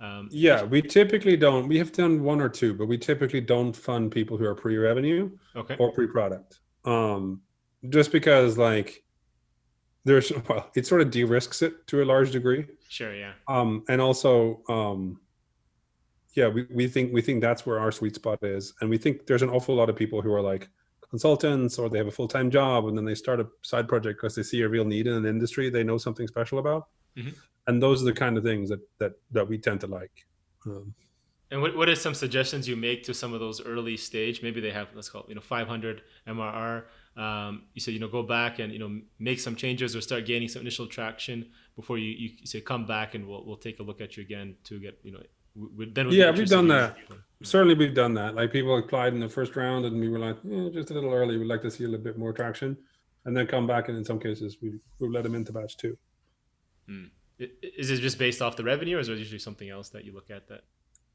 Um, 0.00 0.28
yeah, 0.30 0.62
we 0.62 0.80
typically 0.80 1.36
don't. 1.36 1.66
We 1.66 1.76
have 1.78 1.90
done 1.90 2.22
one 2.22 2.40
or 2.40 2.48
two, 2.48 2.72
but 2.72 2.86
we 2.86 2.98
typically 2.98 3.40
don't 3.40 3.72
fund 3.72 4.12
people 4.12 4.36
who 4.36 4.44
are 4.44 4.54
pre-revenue 4.54 5.30
okay. 5.56 5.76
or 5.78 5.90
pre-product 5.92 6.60
um, 6.84 7.42
just 7.88 8.12
because 8.12 8.58
like 8.58 9.04
there's 10.04 10.32
well, 10.48 10.70
it 10.74 10.86
sort 10.86 11.00
of 11.00 11.10
de-risks 11.10 11.62
it 11.62 11.86
to 11.88 12.02
a 12.02 12.04
large 12.04 12.30
degree. 12.30 12.66
Sure, 12.88 13.14
yeah. 13.14 13.32
Um, 13.48 13.84
and 13.88 14.00
also, 14.00 14.62
um, 14.68 15.20
yeah, 16.34 16.48
we, 16.48 16.66
we 16.70 16.88
think 16.88 17.12
we 17.12 17.22
think 17.22 17.40
that's 17.40 17.66
where 17.66 17.78
our 17.78 17.92
sweet 17.92 18.14
spot 18.14 18.38
is, 18.42 18.74
and 18.80 18.90
we 18.90 18.98
think 18.98 19.26
there's 19.26 19.42
an 19.42 19.50
awful 19.50 19.74
lot 19.74 19.88
of 19.88 19.96
people 19.96 20.22
who 20.22 20.32
are 20.32 20.42
like 20.42 20.68
consultants 21.10 21.78
or 21.78 21.88
they 21.88 21.98
have 21.98 22.08
a 22.08 22.10
full 22.10 22.26
time 22.26 22.50
job 22.50 22.88
and 22.88 22.98
then 22.98 23.04
they 23.04 23.14
start 23.14 23.38
a 23.38 23.46
side 23.62 23.86
project 23.86 24.18
because 24.20 24.34
they 24.34 24.42
see 24.42 24.62
a 24.62 24.68
real 24.68 24.84
need 24.84 25.06
in 25.06 25.12
an 25.12 25.26
industry 25.26 25.70
they 25.70 25.84
know 25.84 25.98
something 25.98 26.26
special 26.26 26.58
about, 26.58 26.88
mm-hmm. 27.16 27.30
and 27.66 27.82
those 27.82 28.02
are 28.02 28.06
the 28.06 28.12
kind 28.12 28.36
of 28.36 28.44
things 28.44 28.68
that 28.68 28.80
that 28.98 29.12
that 29.30 29.48
we 29.48 29.58
tend 29.58 29.80
to 29.80 29.86
like. 29.86 30.26
Um, 30.66 30.94
and 31.54 31.62
what, 31.62 31.76
what 31.76 31.88
are 31.88 31.94
some 31.94 32.14
suggestions 32.14 32.66
you 32.66 32.74
make 32.74 33.04
to 33.04 33.14
some 33.14 33.32
of 33.32 33.38
those 33.38 33.64
early 33.64 33.96
stage? 33.96 34.42
Maybe 34.42 34.60
they 34.60 34.72
have 34.72 34.88
let's 34.92 35.08
call 35.08 35.22
it, 35.22 35.28
you 35.28 35.36
know 35.36 35.40
500 35.40 36.02
MRR. 36.26 36.82
Um, 37.16 37.62
you 37.74 37.80
say 37.80 37.92
you 37.92 38.00
know 38.00 38.08
go 38.08 38.24
back 38.24 38.58
and 38.58 38.72
you 38.72 38.80
know 38.80 39.00
make 39.20 39.38
some 39.38 39.54
changes 39.54 39.94
or 39.94 40.00
start 40.00 40.26
gaining 40.26 40.48
some 40.48 40.62
initial 40.62 40.88
traction 40.88 41.46
before 41.76 41.96
you, 41.96 42.10
you 42.10 42.30
say 42.44 42.60
come 42.60 42.86
back 42.86 43.14
and 43.14 43.28
we'll, 43.28 43.44
we'll 43.46 43.56
take 43.56 43.78
a 43.78 43.84
look 43.84 44.00
at 44.00 44.16
you 44.16 44.24
again 44.24 44.56
to 44.64 44.80
get 44.80 44.98
you 45.04 45.12
know 45.12 45.20
we, 45.76 45.88
then 45.90 46.10
yeah 46.10 46.32
we've 46.32 46.48
done 46.48 46.66
that 46.66 46.96
certainly 47.44 47.76
we've 47.76 47.94
done 47.94 48.14
that 48.14 48.34
like 48.34 48.50
people 48.50 48.76
applied 48.76 49.14
in 49.14 49.20
the 49.20 49.28
first 49.28 49.54
round 49.54 49.84
and 49.84 50.00
we 50.00 50.08
were 50.08 50.18
like 50.18 50.36
eh, 50.50 50.70
just 50.72 50.90
a 50.90 50.94
little 50.94 51.12
early 51.12 51.38
we'd 51.38 51.46
like 51.46 51.62
to 51.62 51.70
see 51.70 51.84
a 51.84 51.88
little 51.88 52.02
bit 52.02 52.18
more 52.18 52.32
traction 52.32 52.76
and 53.26 53.36
then 53.36 53.46
come 53.46 53.64
back 53.64 53.88
and 53.88 53.96
in 53.96 54.04
some 54.04 54.18
cases 54.18 54.56
we 54.60 54.72
we 54.98 55.08
let 55.08 55.22
them 55.22 55.36
into 55.36 55.52
batch 55.52 55.76
two 55.76 55.96
hmm. 56.88 57.04
is 57.38 57.92
it 57.92 57.98
just 57.98 58.18
based 58.18 58.42
off 58.42 58.56
the 58.56 58.64
revenue 58.64 58.96
or 58.96 59.00
is 59.00 59.06
there 59.06 59.14
usually 59.14 59.38
something 59.38 59.70
else 59.70 59.90
that 59.90 60.04
you 60.04 60.12
look 60.12 60.32
at 60.32 60.48
that 60.48 60.64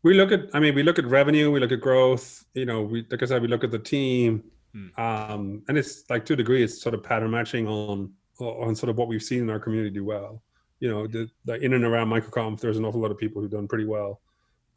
we 0.03 0.13
look 0.13 0.31
at 0.31 0.41
i 0.53 0.59
mean 0.59 0.73
we 0.73 0.83
look 0.83 0.99
at 0.99 1.05
revenue 1.05 1.51
we 1.51 1.59
look 1.59 1.71
at 1.71 1.81
growth 1.81 2.45
you 2.53 2.65
know 2.65 2.81
we 2.81 3.05
like 3.11 3.21
i 3.21 3.25
said 3.25 3.41
we 3.41 3.47
look 3.47 3.63
at 3.63 3.71
the 3.71 3.79
team 3.79 4.43
hmm. 4.73 4.87
um 4.99 5.61
and 5.67 5.77
it's 5.77 6.03
like 6.09 6.25
to 6.25 6.33
a 6.33 6.35
degree 6.35 6.63
it's 6.63 6.81
sort 6.81 6.95
of 6.95 7.03
pattern 7.03 7.31
matching 7.31 7.67
on 7.67 8.11
on 8.39 8.75
sort 8.75 8.89
of 8.89 8.97
what 8.97 9.07
we've 9.07 9.23
seen 9.23 9.41
in 9.41 9.49
our 9.49 9.59
community 9.59 9.89
do 9.89 10.05
well. 10.05 10.41
You 10.79 10.89
know 10.89 11.07
the, 11.07 11.29
the 11.45 11.55
in 11.55 11.73
and 11.73 11.83
around 11.83 12.07
microconf 12.07 12.59
there's 12.59 12.77
an 12.77 12.85
awful 12.85 13.01
lot 13.01 13.11
of 13.11 13.17
people 13.17 13.41
who've 13.41 13.51
done 13.51 13.67
pretty 13.67 13.85
well 13.85 14.21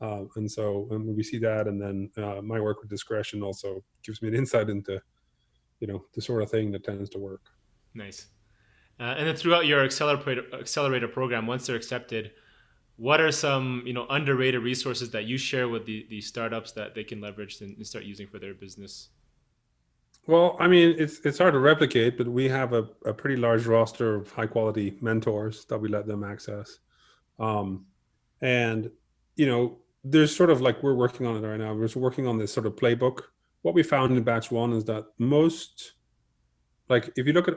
uh, 0.00 0.24
and 0.34 0.50
so 0.50 0.88
and 0.90 1.16
we 1.16 1.22
see 1.22 1.38
that 1.38 1.68
and 1.68 1.80
then 1.80 2.10
uh, 2.16 2.42
my 2.42 2.60
work 2.60 2.80
with 2.80 2.90
discretion 2.90 3.42
also 3.42 3.84
gives 4.02 4.20
me 4.20 4.28
an 4.28 4.34
insight 4.34 4.68
into 4.68 5.00
you 5.78 5.86
know 5.86 6.04
the 6.14 6.20
sort 6.20 6.42
of 6.42 6.50
thing 6.50 6.72
that 6.72 6.82
tends 6.84 7.08
to 7.10 7.18
work. 7.18 7.42
Nice. 7.94 8.26
Uh, 8.98 9.14
and 9.16 9.26
then 9.26 9.36
throughout 9.36 9.66
your 9.66 9.84
accelerator 9.84 10.42
accelerator 10.52 11.08
program 11.08 11.46
once 11.46 11.66
they're 11.66 11.76
accepted 11.76 12.32
what 12.96 13.20
are 13.20 13.32
some 13.32 13.82
you 13.86 13.92
know 13.92 14.06
underrated 14.10 14.62
resources 14.62 15.10
that 15.10 15.24
you 15.24 15.38
share 15.38 15.68
with 15.68 15.86
the, 15.86 16.06
the 16.10 16.20
startups 16.20 16.72
that 16.72 16.94
they 16.94 17.04
can 17.04 17.20
leverage 17.20 17.60
and, 17.60 17.86
start 17.86 18.04
using 18.04 18.26
for 18.26 18.38
their 18.38 18.54
business? 18.54 19.08
Well 20.26 20.56
i 20.60 20.68
mean 20.68 20.94
it's 20.98 21.18
it's 21.24 21.38
hard 21.38 21.54
to 21.54 21.58
replicate 21.58 22.16
but 22.16 22.28
we 22.28 22.48
have 22.48 22.72
a, 22.74 22.88
a 23.04 23.12
pretty 23.12 23.36
large 23.36 23.66
roster 23.66 24.14
of 24.14 24.30
high 24.30 24.46
quality 24.46 24.96
mentors 25.00 25.64
that 25.66 25.78
we 25.78 25.88
let 25.88 26.06
them 26.06 26.22
access. 26.22 26.78
Um, 27.38 27.86
and 28.40 28.90
you 29.36 29.46
know 29.46 29.78
there's 30.04 30.34
sort 30.34 30.50
of 30.50 30.60
like 30.60 30.82
we're 30.82 30.94
working 30.94 31.26
on 31.26 31.36
it 31.36 31.46
right 31.46 31.58
now. 31.58 31.74
We're 31.74 31.88
working 31.96 32.26
on 32.26 32.38
this 32.38 32.52
sort 32.52 32.66
of 32.66 32.74
playbook. 32.76 33.22
What 33.62 33.74
we 33.74 33.82
found 33.84 34.16
in 34.16 34.22
batch 34.24 34.50
one 34.50 34.72
is 34.72 34.84
that 34.84 35.06
most 35.18 35.92
like 36.88 37.10
if 37.16 37.26
you 37.26 37.32
look 37.32 37.48
at 37.48 37.56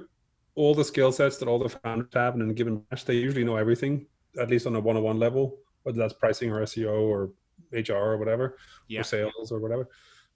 all 0.55 0.73
the 0.73 0.85
skill 0.85 1.11
sets 1.11 1.37
that 1.37 1.47
all 1.47 1.59
the 1.59 1.69
founders 1.69 2.07
have 2.13 2.35
in 2.35 2.49
a 2.49 2.53
given 2.53 2.77
batch 2.77 3.05
they 3.05 3.15
usually 3.15 3.43
know 3.43 3.57
everything 3.57 4.05
at 4.39 4.49
least 4.49 4.67
on 4.67 4.75
a 4.75 4.79
one-on-one 4.79 5.19
level, 5.19 5.57
whether 5.83 5.97
that's 5.97 6.13
pricing 6.13 6.51
or 6.51 6.61
SEO 6.61 7.01
or 7.01 7.31
HR 7.71 7.93
or 7.93 8.17
whatever, 8.17 8.57
yeah. 8.87 9.01
or 9.01 9.03
sales 9.03 9.51
or 9.51 9.59
whatever. 9.59 9.87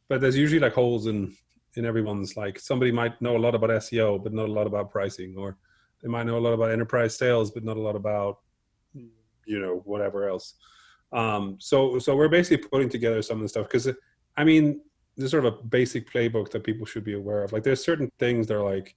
But 0.07 0.21
there's 0.21 0.37
usually 0.37 0.59
like 0.59 0.73
holes 0.73 1.07
in 1.07 1.35
in 1.75 1.85
everyone's 1.85 2.35
like 2.35 2.59
somebody 2.59 2.91
might 2.91 3.21
know 3.21 3.37
a 3.37 3.43
lot 3.45 3.53
about 3.53 3.69
SEO 3.69 4.21
but 4.23 4.33
not 4.33 4.49
a 4.49 4.51
lot 4.51 4.67
about 4.67 4.91
pricing, 4.91 5.35
or 5.37 5.57
they 6.01 6.09
might 6.09 6.25
know 6.25 6.37
a 6.37 6.39
lot 6.39 6.53
about 6.53 6.71
enterprise 6.71 7.17
sales 7.17 7.51
but 7.51 7.63
not 7.63 7.77
a 7.77 7.81
lot 7.81 7.95
about 7.95 8.39
you 9.45 9.59
know 9.59 9.81
whatever 9.85 10.29
else. 10.29 10.55
Um, 11.11 11.57
so 11.59 11.99
so 11.99 12.15
we're 12.15 12.29
basically 12.29 12.67
putting 12.69 12.89
together 12.89 13.21
some 13.21 13.37
of 13.37 13.43
the 13.43 13.49
stuff 13.49 13.67
because 13.67 13.89
I 14.37 14.43
mean 14.43 14.81
there's 15.17 15.31
sort 15.31 15.45
of 15.45 15.53
a 15.53 15.63
basic 15.63 16.09
playbook 16.09 16.51
that 16.51 16.63
people 16.63 16.85
should 16.85 17.03
be 17.03 17.13
aware 17.13 17.43
of. 17.43 17.51
Like 17.51 17.63
there's 17.63 17.83
certain 17.83 18.09
things 18.19 18.47
that 18.47 18.55
are 18.55 18.63
like 18.63 18.95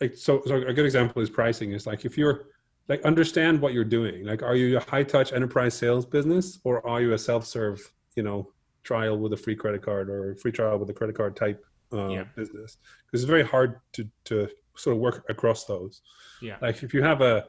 like 0.00 0.16
so 0.16 0.42
so 0.44 0.56
a 0.56 0.72
good 0.72 0.86
example 0.86 1.22
is 1.22 1.30
pricing 1.30 1.72
is 1.72 1.86
like 1.86 2.04
if 2.04 2.18
you're 2.18 2.46
like 2.88 3.02
understand 3.02 3.60
what 3.60 3.72
you're 3.72 3.84
doing. 3.84 4.24
Like 4.24 4.42
are 4.42 4.56
you 4.56 4.76
a 4.76 4.80
high 4.80 5.02
touch 5.02 5.32
enterprise 5.32 5.74
sales 5.74 6.06
business 6.06 6.58
or 6.64 6.86
are 6.86 7.00
you 7.00 7.12
a 7.12 7.18
self-serve 7.18 7.80
you 8.14 8.22
know 8.22 8.52
trial 8.84 9.18
with 9.18 9.32
a 9.32 9.36
free 9.36 9.56
credit 9.56 9.82
card 9.82 10.08
or 10.08 10.36
free 10.36 10.52
trial 10.52 10.78
with 10.78 10.88
a 10.90 10.94
credit 10.94 11.16
card 11.16 11.36
type 11.36 11.64
uh, 11.92 12.08
yeah. 12.08 12.24
business? 12.36 12.78
Because 13.06 13.22
it's 13.22 13.28
very 13.28 13.44
hard 13.44 13.80
to 13.92 14.08
to 14.24 14.48
sort 14.76 14.96
of 14.96 15.00
work 15.00 15.24
across 15.28 15.64
those. 15.64 16.02
Yeah. 16.40 16.56
Like 16.60 16.82
if 16.82 16.94
you 16.94 17.02
have 17.02 17.20
a 17.22 17.46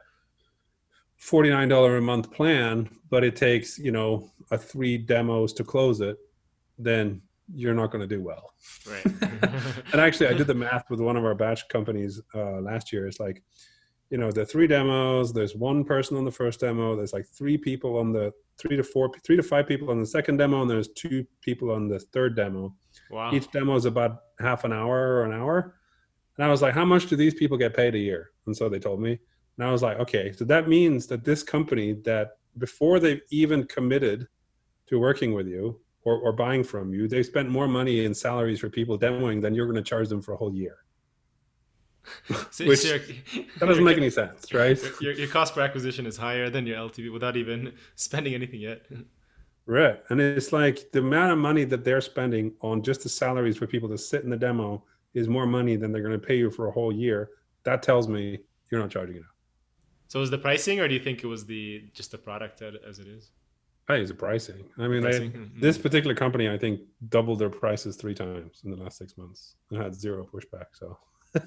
$49 1.20 1.98
a 1.98 2.02
month 2.02 2.32
plan 2.32 2.88
but 3.10 3.24
it 3.24 3.36
takes 3.36 3.80
you 3.80 3.92
know 3.92 4.30
a 4.52 4.58
three 4.58 5.00
demos 5.00 5.52
to 5.52 5.64
close 5.64 6.00
it 6.00 6.16
then 6.78 7.20
you're 7.54 7.74
not 7.74 7.92
going 7.92 8.08
to 8.08 8.16
do 8.16 8.22
well. 8.22 8.52
Right. 8.90 9.06
And 9.94 10.02
actually 10.02 10.28
i 10.28 10.34
did 10.34 10.48
the 10.48 10.54
math 10.54 10.90
with 10.90 11.00
one 11.00 11.16
of 11.16 11.24
our 11.24 11.34
batch 11.34 11.68
companies 11.70 12.20
uh, 12.36 12.60
last 12.62 12.92
year. 12.92 13.08
It's 13.08 13.20
like 13.20 13.42
you 14.10 14.18
know 14.18 14.32
the 14.32 14.46
three 14.46 14.68
demos 14.68 15.34
there's 15.34 15.56
one 15.56 15.84
person 15.84 16.16
on 16.18 16.24
the 16.24 16.32
first 16.32 16.62
demo 16.62 16.96
there's 16.96 17.14
like 17.14 17.26
three 17.26 17.58
people 17.58 17.98
on 17.98 18.14
the 18.14 18.32
three 18.58 18.78
to 18.78 18.84
four 18.84 19.12
three 19.24 19.36
to 19.36 19.44
five 19.44 19.68
people 19.68 19.90
on 19.90 20.00
the 20.00 20.06
second 20.06 20.38
demo 20.38 20.62
and 20.62 20.70
there's 20.70 20.90
two 20.90 21.26
people 21.42 21.72
on 21.72 21.88
the 21.88 22.00
third 22.00 22.36
demo. 22.36 22.74
Wow. 23.12 23.32
each 23.34 23.50
demo 23.52 23.76
is 23.76 23.86
about 23.86 24.24
half 24.40 24.64
an 24.64 24.74
hour 24.74 25.18
or 25.18 25.26
an 25.26 25.34
hour. 25.34 25.76
And 26.38 26.46
i 26.46 26.50
was 26.50 26.62
like 26.62 26.74
how 26.74 26.86
much 26.86 27.08
do 27.08 27.16
these 27.16 27.34
people 27.34 27.58
get 27.58 27.76
paid 27.76 27.96
a 27.96 28.00
year? 28.00 28.32
And 28.46 28.56
so 28.56 28.70
they 28.70 28.80
told 28.80 29.02
me. 29.02 29.20
And 29.58 29.68
i 29.68 29.72
was 29.72 29.82
like 29.82 30.00
okay 30.00 30.32
so 30.32 30.46
that 30.46 30.68
means 30.68 31.08
that 31.08 31.24
this 31.24 31.44
company 31.44 31.94
that 32.06 32.38
before 32.58 33.00
they've 33.00 33.22
even 33.32 33.66
committed 33.66 34.28
to 34.88 35.00
working 35.00 35.34
with 35.34 35.48
you 35.48 35.80
or, 36.04 36.18
or 36.20 36.32
buying 36.32 36.64
from 36.64 36.94
you 36.94 37.08
they 37.08 37.24
spent 37.24 37.50
more 37.50 37.68
money 37.68 38.06
in 38.06 38.14
salaries 38.14 38.60
for 38.60 38.70
people 38.70 38.98
demoing 38.98 39.42
than 39.42 39.54
you're 39.54 39.66
going 39.66 39.76
to 39.76 39.82
charge 39.82 40.08
them 40.10 40.22
for 40.22 40.34
a 40.34 40.38
whole 40.38 40.54
year 40.54 40.78
so, 42.52 42.66
Which 42.66 42.80
so 42.80 42.98
that 43.60 43.66
doesn't 43.66 43.84
make 43.84 43.98
any 43.98 44.10
sense, 44.10 44.54
right? 44.54 44.80
Your, 45.02 45.14
your 45.14 45.28
cost 45.28 45.56
per 45.56 45.62
acquisition 45.62 46.06
is 46.06 46.18
higher 46.18 46.50
than 46.50 46.66
your 46.66 46.78
LTV 46.78 47.12
without 47.12 47.38
even 47.38 47.74
spending 47.96 48.34
anything 48.34 48.62
yet. 48.62 48.86
Right, 49.66 50.02
and 50.10 50.22
it's 50.22 50.54
like 50.54 50.92
the 50.92 51.00
amount 51.00 51.32
of 51.34 51.38
money 51.38 51.66
that 51.66 51.84
they're 51.84 52.02
spending 52.02 52.54
on 52.62 52.82
just 52.82 53.04
the 53.04 53.10
salaries 53.10 53.58
for 53.58 53.68
people 53.68 53.90
to 53.90 53.98
sit 53.98 54.24
in 54.24 54.30
the 54.30 54.38
demo 54.38 54.84
is 55.14 55.28
more 55.28 55.46
money 55.46 55.76
than 55.76 55.92
they're 55.92 56.02
going 56.02 56.20
to 56.20 56.26
pay 56.26 56.38
you 56.38 56.50
for 56.50 56.68
a 56.68 56.72
whole 56.72 56.94
year. 56.94 57.32
That 57.64 57.84
tells 57.84 58.08
me 58.08 58.40
you're 58.72 58.80
not 58.80 58.90
charging 58.90 59.18
enough. 59.18 59.36
So 60.08 60.20
was 60.22 60.30
the 60.30 60.38
pricing, 60.38 60.80
or 60.80 60.88
do 60.88 60.94
you 60.94 61.02
think 61.02 61.24
it 61.24 61.28
was 61.28 61.46
the 61.46 61.84
just 61.94 62.12
the 62.12 62.18
product 62.18 62.62
as 62.62 63.00
it 63.00 63.08
is? 63.08 63.32
I 63.90 63.94
think 63.94 64.02
it's 64.04 64.12
the 64.12 64.18
pricing. 64.18 64.66
I 64.78 64.88
mean, 64.88 65.02
pricing? 65.02 65.32
I, 65.34 65.38
mm-hmm. 65.38 65.62
this 65.62 65.78
particular 65.78 66.14
company, 66.14 66.50
I 66.50 66.58
think, 66.58 66.82
doubled 67.10 67.40
their 67.40 67.50
prices 67.50 67.96
three 67.96 68.14
times 68.14 68.62
in 68.66 68.72
the 68.72 68.78
last 68.78 68.98
six 68.98 69.18
months 69.18 69.56
and 69.72 69.82
had 69.82 69.96
zero 69.96 70.26
pushback. 70.26 70.68
So 70.74 70.98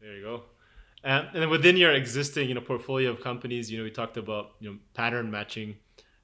there 0.00 0.16
you 0.16 0.22
go. 0.22 0.34
Um, 1.02 1.28
and 1.32 1.42
then 1.42 1.50
within 1.50 1.76
your 1.76 1.92
existing, 1.92 2.48
you 2.48 2.54
know, 2.54 2.60
portfolio 2.60 3.10
of 3.10 3.20
companies, 3.20 3.70
you 3.70 3.78
know, 3.78 3.84
we 3.84 3.90
talked 3.90 4.16
about 4.16 4.52
you 4.60 4.70
know 4.70 4.78
pattern 4.94 5.30
matching. 5.30 5.76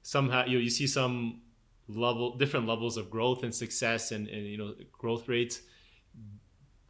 Somehow, 0.03 0.45
you 0.45 0.57
know, 0.57 0.63
you 0.63 0.69
see 0.69 0.87
some 0.87 1.41
level, 1.87 2.37
different 2.37 2.67
levels 2.67 2.95
of 2.97 3.09
growth 3.09 3.43
and 3.43 3.53
success, 3.53 4.11
and, 4.11 4.27
and 4.27 4.45
you 4.45 4.57
know, 4.57 4.73
growth 4.91 5.27
rates. 5.27 5.61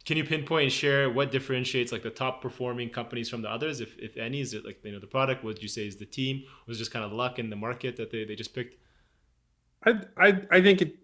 Can 0.04 0.16
you 0.16 0.24
pinpoint 0.24 0.62
and 0.64 0.72
share 0.72 1.10
what 1.10 1.30
differentiates 1.30 1.92
like 1.92 2.02
the 2.02 2.10
top 2.10 2.40
performing 2.40 2.88
companies 2.88 3.28
from 3.28 3.42
the 3.42 3.50
others? 3.50 3.80
If, 3.80 3.98
if 3.98 4.16
any 4.16 4.40
is 4.40 4.54
it 4.54 4.64
like 4.64 4.78
you 4.82 4.92
know 4.92 5.00
the 5.00 5.06
product? 5.06 5.44
What 5.44 5.62
you 5.62 5.68
say 5.68 5.86
is 5.86 5.96
the 5.96 6.06
team? 6.06 6.44
Was 6.66 6.78
just 6.78 6.92
kind 6.92 7.04
of 7.04 7.12
luck 7.12 7.38
in 7.38 7.50
the 7.50 7.56
market 7.56 7.96
that 7.96 8.10
they, 8.10 8.24
they 8.24 8.34
just 8.34 8.54
picked? 8.54 8.76
I, 9.84 10.00
I 10.16 10.42
i 10.50 10.60
think 10.60 10.82
it 10.82 10.96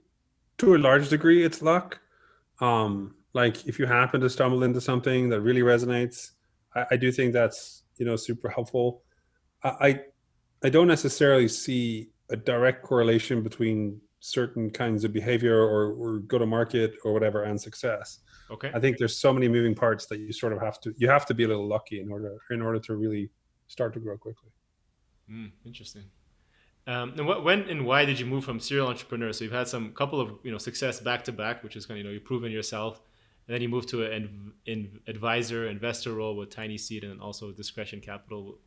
to 0.58 0.74
a 0.74 0.78
large 0.78 1.08
degree 1.08 1.44
it's 1.44 1.62
luck. 1.62 2.00
Um 2.60 3.14
like 3.34 3.66
if 3.66 3.78
you 3.78 3.86
happen 3.86 4.20
to 4.20 4.30
stumble 4.30 4.62
into 4.62 4.80
something 4.80 5.28
that 5.28 5.40
really 5.42 5.60
resonates 5.60 6.30
i, 6.74 6.86
I 6.92 6.96
do 6.96 7.12
think 7.12 7.32
that's 7.32 7.82
you 7.96 8.06
know 8.06 8.16
super 8.16 8.48
helpful 8.48 9.02
I 9.62 10.00
i 10.62 10.68
don't 10.68 10.88
necessarily 10.88 11.48
see 11.48 12.10
a 12.30 12.36
direct 12.36 12.82
correlation 12.82 13.42
between 13.42 14.00
certain 14.20 14.70
kinds 14.70 15.04
of 15.04 15.12
behavior 15.12 15.58
or, 15.58 15.92
or 15.92 16.18
go 16.20 16.38
to 16.38 16.46
market 16.46 16.94
or 17.04 17.12
whatever 17.12 17.44
and 17.44 17.60
success 17.60 18.20
Okay. 18.50 18.70
I 18.74 18.80
think 18.80 18.98
there's 18.98 19.16
so 19.16 19.32
many 19.32 19.48
moving 19.48 19.74
parts 19.74 20.06
that 20.06 20.18
you 20.18 20.32
sort 20.32 20.52
of 20.52 20.60
have 20.60 20.80
to 20.80 20.94
you 20.98 21.08
have 21.08 21.26
to 21.26 21.34
be 21.34 21.44
a 21.44 21.48
little 21.48 21.66
lucky 21.66 22.00
in 22.00 22.10
order 22.10 22.36
in 22.50 22.60
order 22.60 22.78
to 22.80 22.96
really 22.96 23.30
start 23.68 23.94
to 23.94 24.00
grow 24.00 24.16
quickly. 24.16 24.50
Mm, 25.30 25.52
interesting. 25.64 26.04
Um, 26.86 27.14
and 27.16 27.26
what, 27.26 27.42
when 27.42 27.62
and 27.70 27.86
why 27.86 28.04
did 28.04 28.20
you 28.20 28.26
move 28.26 28.44
from 28.44 28.60
serial 28.60 28.88
entrepreneur? 28.88 29.32
So 29.32 29.44
you've 29.44 29.52
had 29.54 29.68
some 29.68 29.92
couple 29.92 30.20
of 30.20 30.32
you 30.42 30.52
know 30.52 30.58
success 30.58 31.00
back 31.00 31.24
to 31.24 31.32
back, 31.32 31.62
which 31.64 31.76
is 31.76 31.86
kind 31.86 31.98
of 31.98 32.04
you 32.04 32.10
know 32.10 32.12
you've 32.12 32.24
proven 32.24 32.52
yourself, 32.52 33.00
and 33.46 33.54
then 33.54 33.62
you 33.62 33.68
moved 33.68 33.88
to 33.90 34.04
an 34.04 34.52
in 34.66 35.00
advisor 35.06 35.68
investor 35.68 36.12
role 36.14 36.36
with 36.36 36.50
Tiny 36.50 36.78
Seed 36.78 37.04
and 37.04 37.20
also 37.20 37.52
Discretion 37.52 38.00
Capital 38.00 38.58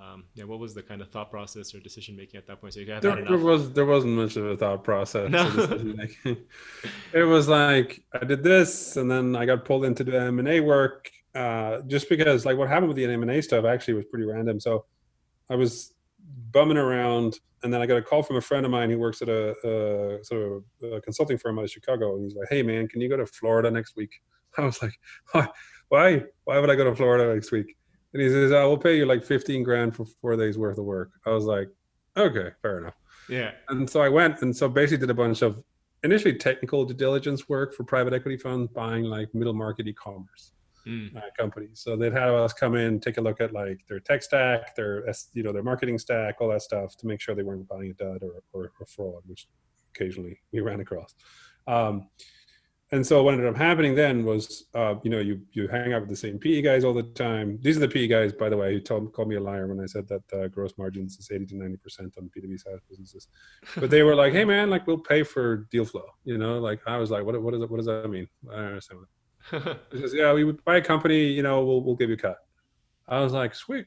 um, 0.00 0.24
yeah, 0.34 0.44
what 0.44 0.58
was 0.58 0.74
the 0.74 0.82
kind 0.82 1.00
of 1.00 1.08
thought 1.08 1.30
process 1.30 1.74
or 1.74 1.80
decision 1.80 2.16
making 2.16 2.38
at 2.38 2.46
that 2.46 2.60
point? 2.60 2.74
So 2.74 2.80
you 2.80 2.86
there, 2.86 3.24
there, 3.24 3.38
was 3.38 3.72
there 3.72 3.86
wasn't 3.86 4.14
much 4.14 4.36
of 4.36 4.44
a 4.44 4.56
thought 4.56 4.82
process. 4.82 5.30
No. 5.30 5.46
it 7.12 7.22
was 7.22 7.48
like 7.48 8.02
I 8.12 8.24
did 8.24 8.42
this, 8.42 8.96
and 8.96 9.10
then 9.10 9.36
I 9.36 9.46
got 9.46 9.64
pulled 9.64 9.84
into 9.84 10.04
the 10.04 10.20
M 10.20 10.40
and 10.40 10.48
A 10.48 10.60
work, 10.60 11.10
uh, 11.34 11.80
just 11.82 12.08
because 12.08 12.44
like 12.44 12.58
what 12.58 12.68
happened 12.68 12.88
with 12.88 12.96
the 12.96 13.06
M 13.06 13.22
and 13.22 13.30
A 13.30 13.40
stuff 13.40 13.64
actually 13.64 13.94
was 13.94 14.04
pretty 14.06 14.26
random. 14.26 14.60
So 14.60 14.84
I 15.48 15.54
was 15.54 15.93
bumming 16.52 16.76
around, 16.76 17.38
and 17.62 17.72
then 17.72 17.80
I 17.80 17.86
got 17.86 17.96
a 17.96 18.02
call 18.02 18.22
from 18.22 18.36
a 18.36 18.40
friend 18.40 18.64
of 18.64 18.72
mine 18.72 18.90
who 18.90 18.98
works 18.98 19.22
at 19.22 19.28
a, 19.28 19.50
a 20.20 20.24
sort 20.24 20.62
of 20.82 20.92
a 20.92 21.00
consulting 21.00 21.38
firm 21.38 21.58
out 21.58 21.64
of 21.64 21.70
Chicago, 21.70 22.14
and 22.16 22.24
he's 22.24 22.34
like, 22.34 22.48
"Hey 22.50 22.62
man, 22.62 22.88
can 22.88 23.00
you 23.00 23.08
go 23.08 23.16
to 23.16 23.26
Florida 23.26 23.70
next 23.70 23.96
week?" 23.96 24.10
I 24.58 24.62
was 24.62 24.82
like, 24.82 24.94
"Why? 25.88 26.22
Why 26.44 26.58
would 26.58 26.70
I 26.70 26.76
go 26.76 26.84
to 26.84 26.94
Florida 26.94 27.34
next 27.34 27.52
week?" 27.52 27.76
And 28.14 28.22
he 28.22 28.28
says, 28.28 28.52
uh, 28.52 28.62
I 28.62 28.64
will 28.64 28.78
pay 28.78 28.96
you 28.96 29.06
like 29.06 29.24
15 29.24 29.64
grand 29.64 29.96
for 29.96 30.06
four 30.06 30.36
days 30.36 30.56
worth 30.56 30.78
of 30.78 30.84
work. 30.84 31.10
I 31.26 31.30
was 31.30 31.44
like, 31.44 31.68
okay, 32.16 32.50
fair 32.62 32.78
enough. 32.78 32.94
Yeah. 33.28 33.50
And 33.68 33.90
so 33.90 34.00
I 34.00 34.08
went 34.08 34.40
and 34.40 34.56
so 34.56 34.68
basically 34.68 34.98
did 34.98 35.10
a 35.10 35.14
bunch 35.14 35.42
of 35.42 35.60
initially 36.04 36.34
technical 36.34 36.84
due 36.84 36.94
diligence 36.94 37.48
work 37.48 37.74
for 37.74 37.82
private 37.82 38.12
equity 38.12 38.36
funds 38.36 38.70
buying 38.72 39.04
like 39.04 39.34
middle 39.34 39.52
market 39.52 39.88
e-commerce 39.88 40.52
mm. 40.86 41.16
uh, 41.16 41.20
companies. 41.38 41.80
So 41.80 41.96
they'd 41.96 42.12
have 42.12 42.34
us 42.34 42.52
come 42.52 42.74
in, 42.74 43.00
take 43.00 43.18
a 43.18 43.20
look 43.20 43.40
at 43.40 43.52
like 43.52 43.80
their 43.88 44.00
tech 44.00 44.22
stack, 44.22 44.74
their 44.74 45.04
you 45.32 45.42
know 45.42 45.52
their 45.52 45.62
marketing 45.62 45.98
stack, 45.98 46.36
all 46.40 46.48
that 46.48 46.62
stuff 46.62 46.96
to 46.98 47.06
make 47.06 47.20
sure 47.20 47.34
they 47.34 47.42
weren't 47.42 47.68
buying 47.68 47.90
a 47.90 47.94
dud 47.94 48.22
or, 48.22 48.42
or, 48.52 48.72
or 48.80 48.86
fraud, 48.86 49.22
which 49.26 49.48
occasionally 49.94 50.38
we 50.52 50.60
ran 50.60 50.80
across. 50.80 51.14
Um, 51.66 52.08
and 52.92 53.04
so 53.04 53.22
what 53.24 53.34
ended 53.34 53.48
up 53.48 53.56
happening 53.56 53.94
then 53.94 54.24
was, 54.24 54.66
uh, 54.74 54.94
you 55.02 55.10
know, 55.10 55.18
you 55.18 55.40
you 55.52 55.66
hang 55.66 55.92
out 55.94 56.02
with 56.02 56.10
the 56.10 56.16
same 56.16 56.38
PE 56.38 56.62
guys 56.62 56.84
all 56.84 56.92
the 56.92 57.02
time. 57.02 57.58
These 57.60 57.76
are 57.76 57.80
the 57.80 57.88
PE 57.88 58.06
guys, 58.06 58.32
by 58.32 58.48
the 58.48 58.56
way, 58.56 58.74
who 58.74 58.80
told, 58.80 59.12
called 59.12 59.28
me 59.28 59.36
a 59.36 59.40
liar 59.40 59.66
when 59.66 59.80
I 59.80 59.86
said 59.86 60.06
that 60.08 60.22
uh, 60.32 60.48
gross 60.48 60.74
margins 60.76 61.16
is 61.18 61.30
80 61.32 61.46
to 61.46 61.56
90 61.56 61.76
percent 61.78 62.14
on 62.18 62.30
B2B 62.36 62.60
SaaS 62.60 62.80
businesses. 62.88 63.26
But 63.80 63.90
they 63.90 64.02
were 64.02 64.14
like, 64.14 64.32
"Hey, 64.32 64.44
man, 64.44 64.70
like 64.70 64.86
we'll 64.86 64.98
pay 64.98 65.22
for 65.22 65.66
deal 65.72 65.84
flow." 65.84 66.06
You 66.24 66.38
know, 66.38 66.60
like 66.60 66.80
I 66.86 66.98
was 66.98 67.10
like, 67.10 67.24
"What? 67.24 67.40
What, 67.42 67.54
is 67.54 67.62
it, 67.62 67.70
what 67.70 67.78
does 67.78 67.86
that 67.86 68.08
mean?" 68.08 68.28
I 68.52 68.56
don't 68.56 68.66
understand. 68.66 69.00
What 69.00 69.08
says, 69.92 70.14
"Yeah, 70.14 70.32
we 70.32 70.44
would 70.44 70.64
buy 70.64 70.76
a 70.76 70.82
company. 70.82 71.26
You 71.26 71.42
know, 71.42 71.64
we'll 71.64 71.82
we'll 71.82 71.96
give 71.96 72.08
you 72.08 72.16
a 72.16 72.18
cut." 72.18 72.38
I 73.08 73.20
was 73.20 73.32
like, 73.32 73.54
"Sweet." 73.54 73.86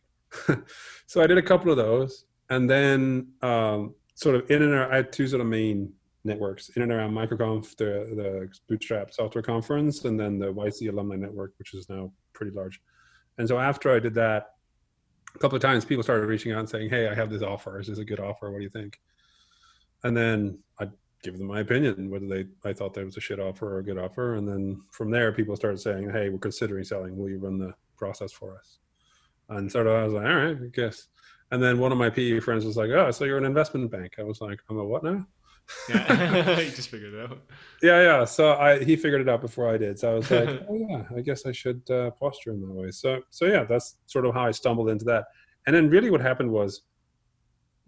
so 1.08 1.22
I 1.22 1.28
did 1.28 1.38
a 1.38 1.41
couple 1.41 1.72
of 1.72 1.78
those, 1.78 2.26
and 2.50 2.70
then 2.70 3.30
um, 3.41 3.96
sort 4.15 4.36
of 4.36 4.50
in 4.52 4.62
and 4.62 4.74
around, 4.74 4.91
I 4.91 4.98
had 4.98 5.12
two 5.12 5.28
sort 5.28 5.41
of 5.41 5.48
main 5.48 5.93
networks 6.24 6.70
in 6.70 6.84
and 6.84 6.91
around 6.91 7.13
MicroConf, 7.13 7.76
the, 7.78 8.13
the 8.15 8.50
Bootstrap 8.67 9.13
software 9.13 9.41
conference, 9.41 10.06
and 10.06 10.20
then 10.20 10.38
the 10.38 10.54
YC 10.54 10.89
alumni 10.89 11.15
network, 11.15 11.54
which 11.58 11.74
is 11.74 11.89
now 11.89 12.12
pretty 12.34 12.52
large. 12.52 12.80
And 13.38 13.48
so 13.48 13.58
after 13.60 13.96
I 13.96 14.00
did 14.00 14.13
that, 14.15 14.50
a 15.36 15.39
couple 15.39 15.56
of 15.56 15.62
times 15.62 15.86
people 15.86 16.04
started 16.04 16.28
reaching 16.28 16.52
out 16.52 16.60
and 16.60 16.70
saying, 16.70 16.89
Hey, 16.89 17.08
I 17.08 17.15
have 17.15 17.30
this 17.30 17.41
offer. 17.41 17.80
Is 17.80 17.88
this 17.88 18.00
a 18.00 18.06
good 18.06 18.20
offer? 18.20 18.52
What 18.52 18.58
do 18.60 18.63
you 18.63 18.70
think? 18.70 19.00
And 20.04 20.15
then 20.15 20.60
I'd 20.80 20.91
give 21.23 21.38
them 21.38 21.47
my 21.47 21.62
opinion, 21.62 22.10
whether 22.10 22.27
they 22.27 22.45
I 22.63 22.73
thought 22.73 22.93
that 22.93 23.06
was 23.06 23.17
a 23.17 23.21
shit 23.21 23.39
offer 23.39 23.75
or 23.75 23.80
a 23.80 23.84
good 23.84 23.97
offer. 23.97 24.36
And 24.36 24.47
then 24.47 24.82
from 24.91 25.12
there 25.12 25.32
people 25.32 25.56
started 25.56 25.80
saying, 25.80 26.10
Hey, 26.12 26.30
we're 26.30 26.38
considering 26.39 26.84
selling. 26.84 27.17
Will 27.17 27.30
you 27.30 27.39
run 27.39 27.58
the 27.58 27.73
process 27.97 28.32
for 28.32 28.58
us? 28.58 28.80
And 29.49 29.71
sort 29.71 29.88
of 29.88 29.93
I 29.93 30.03
was 30.03 30.13
like, 30.13 30.25
All 30.25 30.36
right, 30.36 30.58
I 30.58 30.67
guess. 30.73 31.08
And 31.51 31.63
then 31.63 31.80
one 31.80 31.91
of 31.91 31.97
my 31.97 32.10
PE 32.10 32.39
friends 32.39 32.65
was 32.65 32.77
like, 32.77 32.89
Oh, 32.91 33.12
so 33.12 33.25
you're 33.25 33.38
an 33.38 33.45
investment 33.45 33.91
bank. 33.91 34.13
I 34.19 34.23
was 34.23 34.41
like, 34.41 34.60
I'm 34.69 34.77
a 34.77 34.86
what 34.86 35.03
now? 35.03 35.25
Yeah, 35.89 36.60
you 36.60 36.71
just 36.75 36.89
figured 36.89 37.13
it 37.13 37.32
out. 37.32 37.39
Yeah, 37.82 38.01
yeah. 38.01 38.25
So 38.25 38.53
I 38.53 38.84
he 38.84 38.95
figured 38.95 39.21
it 39.21 39.30
out 39.30 39.41
before 39.41 39.69
I 39.69 39.77
did. 39.77 39.99
So 39.99 40.12
I 40.12 40.15
was 40.15 40.32
like, 40.32 40.49
oh 40.69 40.88
yeah, 40.89 41.03
I 41.15 41.21
guess 41.21 41.45
I 41.45 41.51
should 41.51 41.89
uh, 41.89 42.12
posture 42.12 42.51
in 42.51 42.62
that 42.62 42.71
way. 42.71 42.91
So 42.91 43.21
so 43.30 43.45
yeah, 43.45 43.63
that's 43.63 43.97
sort 44.06 44.25
of 44.25 44.34
how 44.34 44.45
I 44.45 44.51
stumbled 44.51 44.89
into 44.89 45.06
that. 45.06 45.25
And 45.65 45.75
then 45.75 45.89
really 45.89 46.10
what 46.10 46.21
happened 46.21 46.51
was 46.51 46.84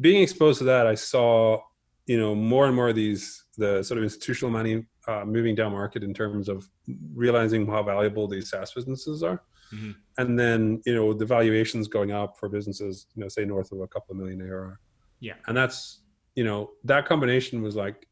being 0.01 0.21
exposed 0.21 0.59
to 0.59 0.65
that, 0.65 0.87
I 0.87 0.95
saw 0.95 1.61
you 2.09 2.19
know 2.19 2.33
more 2.33 2.65
and 2.65 2.75
more 2.75 2.89
of 2.89 2.95
these 2.95 3.45
the 3.57 3.83
sort 3.83 3.99
of 3.99 4.03
institutional 4.03 4.51
money 4.51 4.83
uh, 5.07 5.23
moving 5.25 5.53
down 5.53 5.71
market 5.71 6.03
in 6.03 6.11
terms 6.11 6.49
of 6.49 6.67
realizing 7.13 7.67
how 7.67 7.83
valuable 7.83 8.27
these 8.27 8.49
SaaS 8.49 8.73
businesses 8.73 9.21
are. 9.21 9.43
Mm-hmm. 9.71 9.91
And 10.17 10.39
then 10.39 10.81
you 10.87 10.95
know 10.95 11.13
the 11.13 11.25
valuations 11.25 11.87
going 11.87 12.11
up 12.11 12.35
for 12.39 12.49
businesses, 12.49 13.05
you 13.13 13.21
know, 13.21 13.29
say 13.29 13.45
north 13.45 13.71
of 13.71 13.81
a 13.81 13.87
couple 13.87 14.13
of 14.13 14.17
million 14.17 14.41
ARR. 14.41 14.79
Yeah, 15.19 15.35
and 15.45 15.55
that's 15.55 16.01
you 16.33 16.43
know 16.43 16.71
that 16.83 17.05
combination 17.05 17.61
was 17.61 17.75
like 17.75 18.07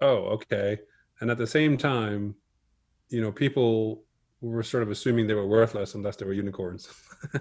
oh 0.00 0.18
okay 0.36 0.78
and 1.20 1.30
at 1.30 1.38
the 1.38 1.46
same 1.46 1.76
time 1.76 2.34
you 3.08 3.20
know 3.20 3.32
people 3.32 4.04
were 4.40 4.62
sort 4.62 4.82
of 4.82 4.90
assuming 4.90 5.26
they 5.26 5.34
were 5.34 5.46
worthless 5.46 5.94
unless 5.94 6.16
they 6.16 6.26
were 6.26 6.32
unicorns. 6.32 6.88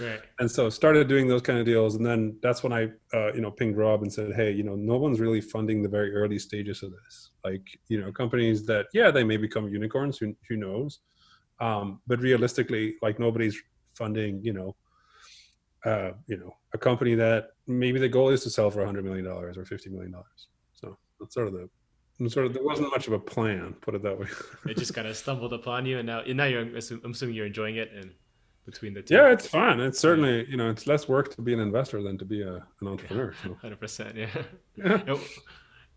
Right. 0.00 0.20
And 0.40 0.50
so 0.50 0.68
started 0.68 1.06
doing 1.06 1.28
those 1.28 1.42
kind 1.42 1.58
of 1.60 1.64
deals 1.64 1.94
and 1.94 2.04
then 2.04 2.36
that's 2.42 2.64
when 2.64 2.72
i 2.72 2.88
uh, 3.14 3.32
you 3.34 3.40
know 3.40 3.52
pinged 3.52 3.76
rob 3.76 4.02
and 4.02 4.12
said 4.12 4.32
hey 4.34 4.50
you 4.50 4.64
know 4.64 4.74
no 4.74 4.96
one's 4.96 5.20
really 5.20 5.40
funding 5.40 5.80
the 5.80 5.88
very 5.88 6.12
early 6.12 6.38
stages 6.40 6.82
of 6.82 6.90
this. 6.90 7.30
Like 7.44 7.64
you 7.88 8.00
know 8.00 8.10
companies 8.10 8.66
that 8.66 8.86
yeah 8.92 9.12
they 9.12 9.22
may 9.22 9.36
become 9.36 9.68
unicorns 9.68 10.18
who, 10.18 10.34
who 10.48 10.56
knows? 10.56 11.00
Um, 11.60 12.00
but 12.08 12.18
realistically 12.20 12.96
like 13.00 13.20
nobody's 13.20 13.56
funding 13.94 14.40
you 14.42 14.54
know 14.54 14.74
uh, 15.84 16.12
you 16.26 16.36
know, 16.36 16.54
a 16.74 16.78
company 16.78 17.14
that 17.14 17.48
maybe 17.66 17.98
the 17.98 18.08
goal 18.08 18.28
is 18.28 18.42
to 18.44 18.50
sell 18.50 18.70
for 18.70 18.84
$100 18.84 19.02
million 19.02 19.26
or 19.26 19.52
$50 19.52 19.90
million. 19.90 20.14
So 20.74 20.96
that's 21.18 21.34
sort 21.34 21.48
of 21.48 21.54
the, 21.54 21.68
sort 22.28 22.46
of, 22.46 22.54
there 22.54 22.62
wasn't 22.62 22.90
much 22.90 23.06
of 23.06 23.12
a 23.12 23.18
plan, 23.18 23.74
put 23.80 23.94
it 23.94 24.02
that 24.02 24.18
way. 24.18 24.26
it 24.66 24.76
just 24.76 24.94
kind 24.94 25.06
of 25.08 25.16
stumbled 25.16 25.52
upon 25.52 25.86
you. 25.86 25.98
And 25.98 26.06
now, 26.06 26.20
and 26.20 26.36
now 26.36 26.44
you're, 26.44 26.62
I'm 26.62 26.76
assuming 26.76 27.34
you're 27.34 27.46
enjoying 27.46 27.76
it 27.76 27.90
and 27.94 28.12
between 28.64 28.94
the 28.94 29.02
two. 29.02 29.14
Yeah, 29.14 29.32
it's 29.32 29.46
fun. 29.46 29.80
It's 29.80 29.98
certainly, 29.98 30.46
you 30.48 30.56
know, 30.56 30.70
it's 30.70 30.86
less 30.86 31.08
work 31.08 31.34
to 31.34 31.42
be 31.42 31.52
an 31.52 31.60
investor 31.60 32.02
than 32.02 32.18
to 32.18 32.24
be 32.24 32.42
a, 32.42 32.54
an 32.80 32.88
entrepreneur. 32.88 33.34
So. 33.42 33.56
100%. 33.64 34.16
Yeah. 34.16 35.02
yeah. 35.06 35.16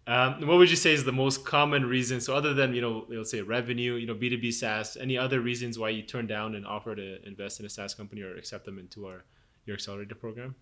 Um, 0.07 0.45
what 0.45 0.57
would 0.57 0.69
you 0.69 0.75
say 0.75 0.93
is 0.93 1.03
the 1.03 1.11
most 1.11 1.45
common 1.45 1.83
reason? 1.83 2.21
So, 2.21 2.35
other 2.35 2.53
than 2.53 2.75
you 2.75 2.81
know, 2.81 3.07
let's 3.09 3.31
say 3.31 3.41
revenue, 3.41 3.95
you 3.95 4.05
know, 4.05 4.13
B 4.13 4.29
two 4.29 4.37
B 4.37 4.51
SaaS, 4.51 4.97
any 4.97 5.17
other 5.17 5.41
reasons 5.41 5.79
why 5.79 5.89
you 5.89 6.03
turn 6.03 6.27
down 6.27 6.53
an 6.53 6.63
offer 6.63 6.95
to 6.95 7.27
invest 7.27 7.59
in 7.59 7.65
a 7.65 7.69
SaaS 7.69 7.95
company 7.95 8.21
or 8.21 8.35
accept 8.35 8.65
them 8.65 8.77
into 8.77 9.07
our 9.07 9.25
your 9.65 9.73
accelerator 9.73 10.13
program? 10.13 10.53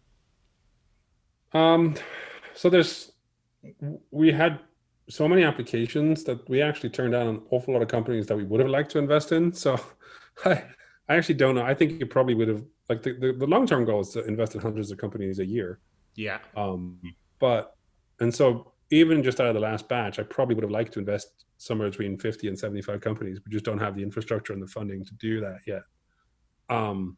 Um, 1.51 1.95
so 2.53 2.69
there's 2.69 3.11
we 4.11 4.31
had 4.31 4.61
so 5.09 5.27
many 5.27 5.43
applications 5.43 6.23
that 6.23 6.47
we 6.49 6.61
actually 6.61 6.89
turned 6.89 7.13
down 7.13 7.27
an 7.27 7.41
awful 7.51 7.73
lot 7.73 7.81
of 7.81 7.89
companies 7.89 8.25
that 8.27 8.37
we 8.37 8.43
would 8.43 8.59
have 8.59 8.69
liked 8.69 8.91
to 8.91 8.99
invest 8.99 9.31
in. 9.31 9.51
So 9.53 9.79
I, 10.45 10.63
I 11.09 11.15
actually 11.15 11.35
don't 11.35 11.55
know. 11.55 11.63
I 11.63 11.73
think 11.73 12.01
it 12.01 12.09
probably 12.09 12.35
would 12.35 12.47
have 12.47 12.63
like 12.89 13.03
the, 13.03 13.13
the, 13.13 13.33
the 13.33 13.47
long 13.47 13.65
term 13.65 13.85
goal 13.85 14.01
is 14.01 14.09
to 14.09 14.23
invest 14.25 14.55
in 14.55 14.61
hundreds 14.61 14.91
of 14.91 14.97
companies 14.97 15.39
a 15.39 15.45
year. 15.45 15.79
Yeah. 16.15 16.39
Um, 16.55 16.99
but 17.39 17.75
and 18.19 18.33
so 18.33 18.73
even 18.91 19.23
just 19.23 19.39
out 19.39 19.47
of 19.47 19.55
the 19.55 19.59
last 19.59 19.89
batch, 19.89 20.19
I 20.19 20.23
probably 20.23 20.55
would 20.55 20.63
have 20.63 20.71
liked 20.71 20.93
to 20.93 20.99
invest 20.99 21.45
somewhere 21.57 21.89
between 21.89 22.17
50 22.17 22.47
and 22.47 22.57
75 22.57 23.01
companies. 23.01 23.39
We 23.45 23.51
just 23.51 23.65
don't 23.65 23.79
have 23.79 23.95
the 23.95 24.03
infrastructure 24.03 24.53
and 24.53 24.61
the 24.61 24.67
funding 24.67 25.03
to 25.05 25.13
do 25.15 25.41
that 25.41 25.59
yet. 25.65 25.81
Um, 26.69 27.17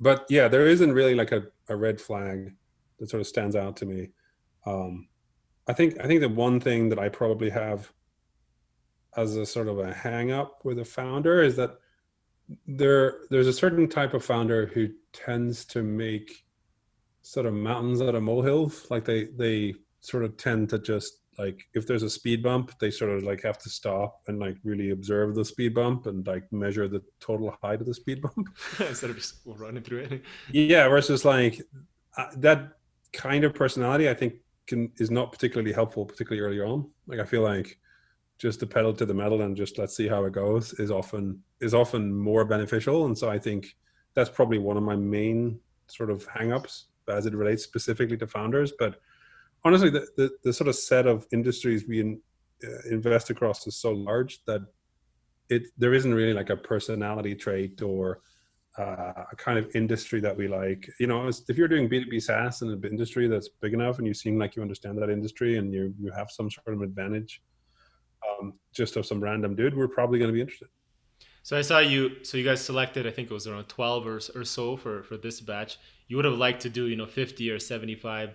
but 0.00 0.26
yeah, 0.28 0.48
there 0.48 0.66
isn't 0.66 0.92
really 0.92 1.14
like 1.14 1.32
a, 1.32 1.44
a 1.68 1.76
red 1.76 2.00
flag 2.00 2.54
that 2.98 3.10
sort 3.10 3.20
of 3.20 3.26
stands 3.26 3.56
out 3.56 3.76
to 3.76 3.86
me. 3.86 4.10
Um, 4.66 5.08
I 5.68 5.72
think 5.72 6.00
I 6.00 6.06
think 6.06 6.20
the 6.20 6.28
one 6.28 6.60
thing 6.60 6.88
that 6.88 6.98
I 6.98 7.08
probably 7.08 7.50
have 7.50 7.92
as 9.16 9.36
a 9.36 9.46
sort 9.46 9.68
of 9.68 9.78
a 9.78 9.92
hang 9.92 10.32
up 10.32 10.64
with 10.64 10.78
a 10.78 10.84
founder 10.84 11.42
is 11.42 11.56
that 11.56 11.78
there 12.66 13.20
there's 13.30 13.46
a 13.46 13.52
certain 13.52 13.88
type 13.88 14.14
of 14.14 14.24
founder 14.24 14.66
who 14.66 14.88
tends 15.12 15.64
to 15.66 15.82
make 15.82 16.44
sort 17.22 17.46
of 17.46 17.54
mountains 17.54 18.02
out 18.02 18.14
of 18.14 18.22
molehills. 18.22 18.86
Like 18.90 19.04
they 19.04 19.26
they 19.36 19.74
sort 20.00 20.24
of 20.24 20.36
tend 20.36 20.68
to 20.70 20.78
just 20.78 21.18
like 21.38 21.62
if 21.74 21.86
there's 21.86 22.02
a 22.02 22.10
speed 22.10 22.42
bump 22.42 22.78
they 22.78 22.90
sort 22.90 23.10
of 23.10 23.22
like 23.22 23.42
have 23.42 23.56
to 23.56 23.70
stop 23.70 24.20
and 24.26 24.38
like 24.38 24.56
really 24.64 24.90
observe 24.90 25.34
the 25.34 25.44
speed 25.44 25.74
bump 25.74 26.06
and 26.06 26.26
like 26.26 26.44
measure 26.52 26.88
the 26.88 27.02
total 27.20 27.56
height 27.62 27.80
of 27.80 27.86
the 27.86 27.94
speed 27.94 28.20
bump. 28.20 28.48
Instead 28.80 29.10
of 29.10 29.16
just 29.16 29.36
running 29.46 29.82
through 29.82 30.00
it. 30.00 30.22
Yeah 30.50 30.88
versus 30.88 31.24
like 31.24 31.62
uh, 32.16 32.26
that 32.36 32.72
kind 33.12 33.44
of 33.44 33.54
personality 33.54 34.08
i 34.08 34.14
think 34.14 34.32
can 34.66 34.92
is 34.98 35.10
not 35.10 35.32
particularly 35.32 35.72
helpful 35.72 36.04
particularly 36.04 36.46
early 36.46 36.60
on. 36.60 36.88
Like 37.06 37.20
i 37.20 37.24
feel 37.24 37.42
like 37.42 37.78
just 38.38 38.60
the 38.60 38.66
pedal 38.66 38.92
to 38.94 39.06
the 39.06 39.14
metal 39.14 39.42
and 39.42 39.56
just 39.56 39.78
let's 39.78 39.96
see 39.96 40.08
how 40.08 40.24
it 40.24 40.32
goes 40.32 40.72
is 40.74 40.90
often 40.90 41.40
is 41.60 41.74
often 41.74 42.12
more 42.14 42.44
beneficial. 42.44 43.06
And 43.06 43.16
so 43.16 43.28
i 43.30 43.38
think 43.38 43.76
that's 44.14 44.30
probably 44.30 44.58
one 44.58 44.76
of 44.76 44.82
my 44.82 44.96
main 44.96 45.58
sort 45.86 46.10
of 46.10 46.26
hangups 46.28 46.84
as 47.08 47.26
it 47.26 47.34
relates 47.34 47.64
specifically 47.64 48.16
to 48.16 48.26
founders. 48.26 48.72
But 48.78 49.00
honestly, 49.64 49.90
the, 49.90 50.06
the, 50.16 50.30
the, 50.44 50.52
sort 50.52 50.68
of 50.68 50.74
set 50.74 51.06
of 51.06 51.26
industries 51.32 51.86
we 51.86 52.00
in, 52.00 52.20
uh, 52.64 52.88
invest 52.90 53.30
across 53.30 53.66
is 53.66 53.76
so 53.76 53.92
large 53.92 54.44
that 54.44 54.62
it 55.48 55.64
there 55.76 55.94
isn't 55.94 56.14
really 56.14 56.32
like 56.32 56.50
a 56.50 56.56
personality 56.56 57.34
trait 57.34 57.82
or 57.82 58.20
uh, 58.78 59.24
a 59.30 59.36
kind 59.36 59.58
of 59.58 59.74
industry 59.74 60.20
that 60.20 60.36
we 60.36 60.48
like. 60.48 60.88
You 60.98 61.06
know, 61.06 61.28
if 61.28 61.56
you're 61.58 61.68
doing 61.68 61.88
B2B 61.88 62.22
SaaS 62.22 62.62
in 62.62 62.70
an 62.70 62.82
industry 62.84 63.28
that's 63.28 63.48
big 63.48 63.74
enough 63.74 63.98
and 63.98 64.06
you 64.06 64.14
seem 64.14 64.38
like 64.38 64.56
you 64.56 64.62
understand 64.62 64.98
that 64.98 65.10
industry 65.10 65.58
and 65.58 65.72
you, 65.72 65.94
you 65.98 66.10
have 66.12 66.30
some 66.30 66.50
sort 66.50 66.74
of 66.74 66.82
advantage 66.82 67.42
um, 68.28 68.54
just 68.72 68.96
of 68.96 69.06
some 69.06 69.20
random 69.22 69.54
dude, 69.54 69.76
we're 69.76 69.88
probably 69.88 70.18
going 70.18 70.28
to 70.28 70.34
be 70.34 70.40
interested. 70.40 70.68
So 71.42 71.58
I 71.58 71.62
saw 71.62 71.80
you. 71.80 72.24
So 72.24 72.36
you 72.36 72.44
guys 72.44 72.64
selected, 72.64 73.06
I 73.06 73.10
think 73.10 73.30
it 73.30 73.34
was 73.34 73.46
around 73.46 73.68
twelve 73.68 74.06
or, 74.06 74.20
or 74.34 74.44
so 74.44 74.76
for 74.76 75.02
for 75.02 75.16
this 75.16 75.40
batch. 75.40 75.78
You 76.06 76.16
would 76.16 76.24
have 76.24 76.38
liked 76.38 76.62
to 76.62 76.70
do, 76.70 76.86
you 76.86 76.96
know, 76.96 77.06
fifty 77.06 77.50
or 77.50 77.58
seventy 77.58 77.96
five. 77.96 78.30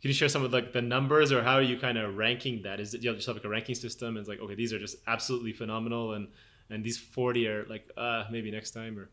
Can 0.00 0.08
you 0.08 0.14
share 0.14 0.28
some 0.28 0.42
of 0.42 0.52
like 0.52 0.72
the 0.72 0.82
numbers 0.82 1.32
or 1.32 1.42
how 1.42 1.54
are 1.54 1.62
you 1.62 1.78
kind 1.78 1.98
of 1.98 2.16
ranking 2.16 2.62
that? 2.62 2.80
Is 2.80 2.94
it 2.94 3.02
you 3.02 3.10
have 3.10 3.22
have 3.24 3.36
like 3.36 3.44
a 3.44 3.48
ranking 3.48 3.74
system? 3.74 4.08
And 4.08 4.18
it's 4.18 4.28
like 4.28 4.40
okay, 4.40 4.54
these 4.54 4.72
are 4.72 4.78
just 4.78 4.96
absolutely 5.06 5.52
phenomenal, 5.52 6.14
and 6.14 6.28
and 6.70 6.82
these 6.82 6.98
forty 6.98 7.46
are 7.46 7.66
like 7.68 7.90
uh 7.96 8.24
maybe 8.30 8.50
next 8.50 8.70
time 8.70 8.98
or. 8.98 9.10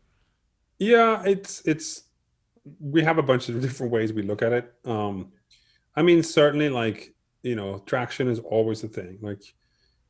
Yeah, 0.84 1.22
it's 1.24 1.62
it's 1.64 2.04
we 2.80 3.02
have 3.02 3.18
a 3.18 3.22
bunch 3.22 3.48
of 3.48 3.60
different 3.66 3.92
ways 3.92 4.12
we 4.12 4.22
look 4.22 4.42
at 4.42 4.52
it. 4.52 4.72
Um, 4.84 5.32
I 5.96 6.02
mean, 6.02 6.22
certainly 6.22 6.68
like 6.68 7.14
you 7.44 7.54
know, 7.54 7.78
traction 7.86 8.26
is 8.28 8.40
always 8.40 8.82
a 8.82 8.88
thing. 8.88 9.18
Like 9.20 9.42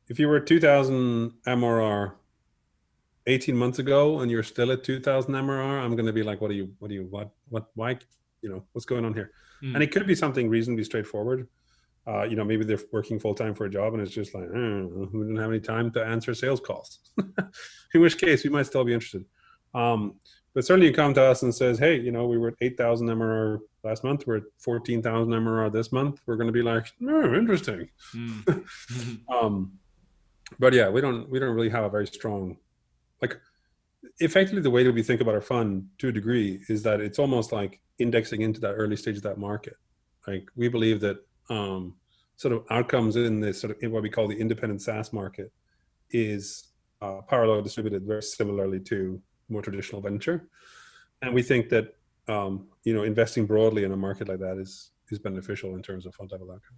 if 0.07 0.19
you 0.19 0.27
were 0.27 0.39
2000 0.39 1.31
MRR 1.45 2.13
18 3.27 3.55
months 3.55 3.79
ago 3.79 4.21
and 4.21 4.31
you're 4.31 4.43
still 4.43 4.71
at 4.71 4.83
2000 4.83 5.33
MRR, 5.33 5.83
I'm 5.83 5.95
going 5.95 6.05
to 6.05 6.13
be 6.13 6.23
like, 6.23 6.41
what 6.41 6.49
are 6.49 6.55
you, 6.55 6.73
what 6.79 6.89
are 6.89 6.93
you, 6.93 7.07
what, 7.09 7.31
what, 7.49 7.67
why, 7.75 7.99
you 8.41 8.49
know, 8.49 8.63
what's 8.71 8.85
going 8.85 9.03
on 9.03 9.13
here? 9.13 9.31
Mm. 9.61 9.75
And 9.75 9.83
it 9.83 9.91
could 9.91 10.07
be 10.07 10.15
something 10.15 10.49
reasonably 10.49 10.85
straightforward. 10.85 11.47
Uh, 12.07 12.23
you 12.23 12.35
know, 12.35 12.45
maybe 12.45 12.63
they're 12.63 12.79
working 12.93 13.19
full 13.19 13.33
time 13.33 13.53
for 13.53 13.65
a 13.65 13.69
job 13.69 13.93
and 13.93 14.01
it's 14.01 14.13
just 14.13 14.33
like, 14.33 14.45
mm, 14.45 15.11
we 15.11 15.19
didn't 15.19 15.37
have 15.37 15.49
any 15.49 15.59
time 15.59 15.91
to 15.91 16.05
answer 16.05 16.33
sales 16.33 16.61
calls. 16.61 16.99
In 17.93 18.01
which 18.01 18.17
case, 18.17 18.43
we 18.43 18.49
might 18.49 18.67
still 18.67 18.85
be 18.85 18.93
interested. 18.93 19.25
Um, 19.73 20.15
but 20.55 20.65
certainly, 20.65 20.87
you 20.87 20.93
come 20.93 21.13
to 21.13 21.21
us 21.21 21.43
and 21.43 21.53
says, 21.53 21.77
"Hey, 21.77 21.99
you 21.99 22.11
know, 22.11 22.25
we 22.25 22.37
were 22.37 22.47
at 22.47 22.55
8,000 22.61 23.07
MRR 23.07 23.59
last 23.83 24.03
month. 24.03 24.25
We're 24.25 24.37
at 24.37 24.43
14,000 24.59 25.31
MRR 25.31 25.71
this 25.71 25.91
month. 25.91 26.21
We're 26.25 26.37
going 26.37 26.47
to 26.47 26.53
be 26.53 26.61
like, 26.61 26.87
oh, 27.07 27.35
interesting." 27.35 27.89
Mm. 28.15 29.19
um, 29.29 29.73
but 30.57 30.73
yeah, 30.73 30.89
we 30.89 31.01
don't 31.01 31.29
we 31.29 31.39
don't 31.39 31.53
really 31.53 31.69
have 31.69 31.83
a 31.83 31.89
very 31.89 32.07
strong, 32.07 32.57
like, 33.21 33.37
effectively 34.19 34.61
the 34.61 34.69
way 34.69 34.83
that 34.83 34.93
we 34.93 35.03
think 35.03 35.19
about 35.21 35.35
our 35.35 35.41
fund 35.41 35.87
to 35.97 36.07
a 36.07 36.11
degree 36.11 36.61
is 36.69 36.81
that 36.83 37.01
it's 37.01 37.19
almost 37.19 37.51
like 37.51 37.81
indexing 37.99 38.41
into 38.41 38.59
that 38.61 38.73
early 38.73 38.95
stage 38.95 39.17
of 39.17 39.23
that 39.23 39.37
market. 39.37 39.75
Like 40.25 40.49
we 40.55 40.69
believe 40.69 41.01
that 41.01 41.17
um, 41.49 41.95
sort 42.37 42.53
of 42.53 42.63
outcomes 42.69 43.15
in 43.15 43.39
this 43.39 43.59
sort 43.59 43.71
of 43.71 43.77
in 43.81 43.91
what 43.91 44.03
we 44.03 44.09
call 44.09 44.27
the 44.27 44.39
independent 44.39 44.81
SaaS 44.81 45.13
market 45.13 45.51
is 46.11 46.71
uh, 47.01 47.21
parallel 47.27 47.61
distributed 47.61 48.05
very 48.05 48.21
similarly 48.21 48.79
to 48.79 49.21
more 49.49 49.61
traditional 49.61 50.01
venture, 50.01 50.47
and 51.21 51.33
we 51.33 51.41
think 51.41 51.69
that 51.69 51.95
um, 52.27 52.67
you 52.83 52.93
know 52.93 53.03
investing 53.03 53.45
broadly 53.45 53.83
in 53.83 53.91
a 53.91 53.97
market 53.97 54.27
like 54.27 54.39
that 54.39 54.57
is 54.57 54.91
is 55.09 55.19
beneficial 55.19 55.75
in 55.75 55.81
terms 55.81 56.05
of 56.05 56.15
fund 56.15 56.31
level 56.31 56.51
outcome. 56.51 56.77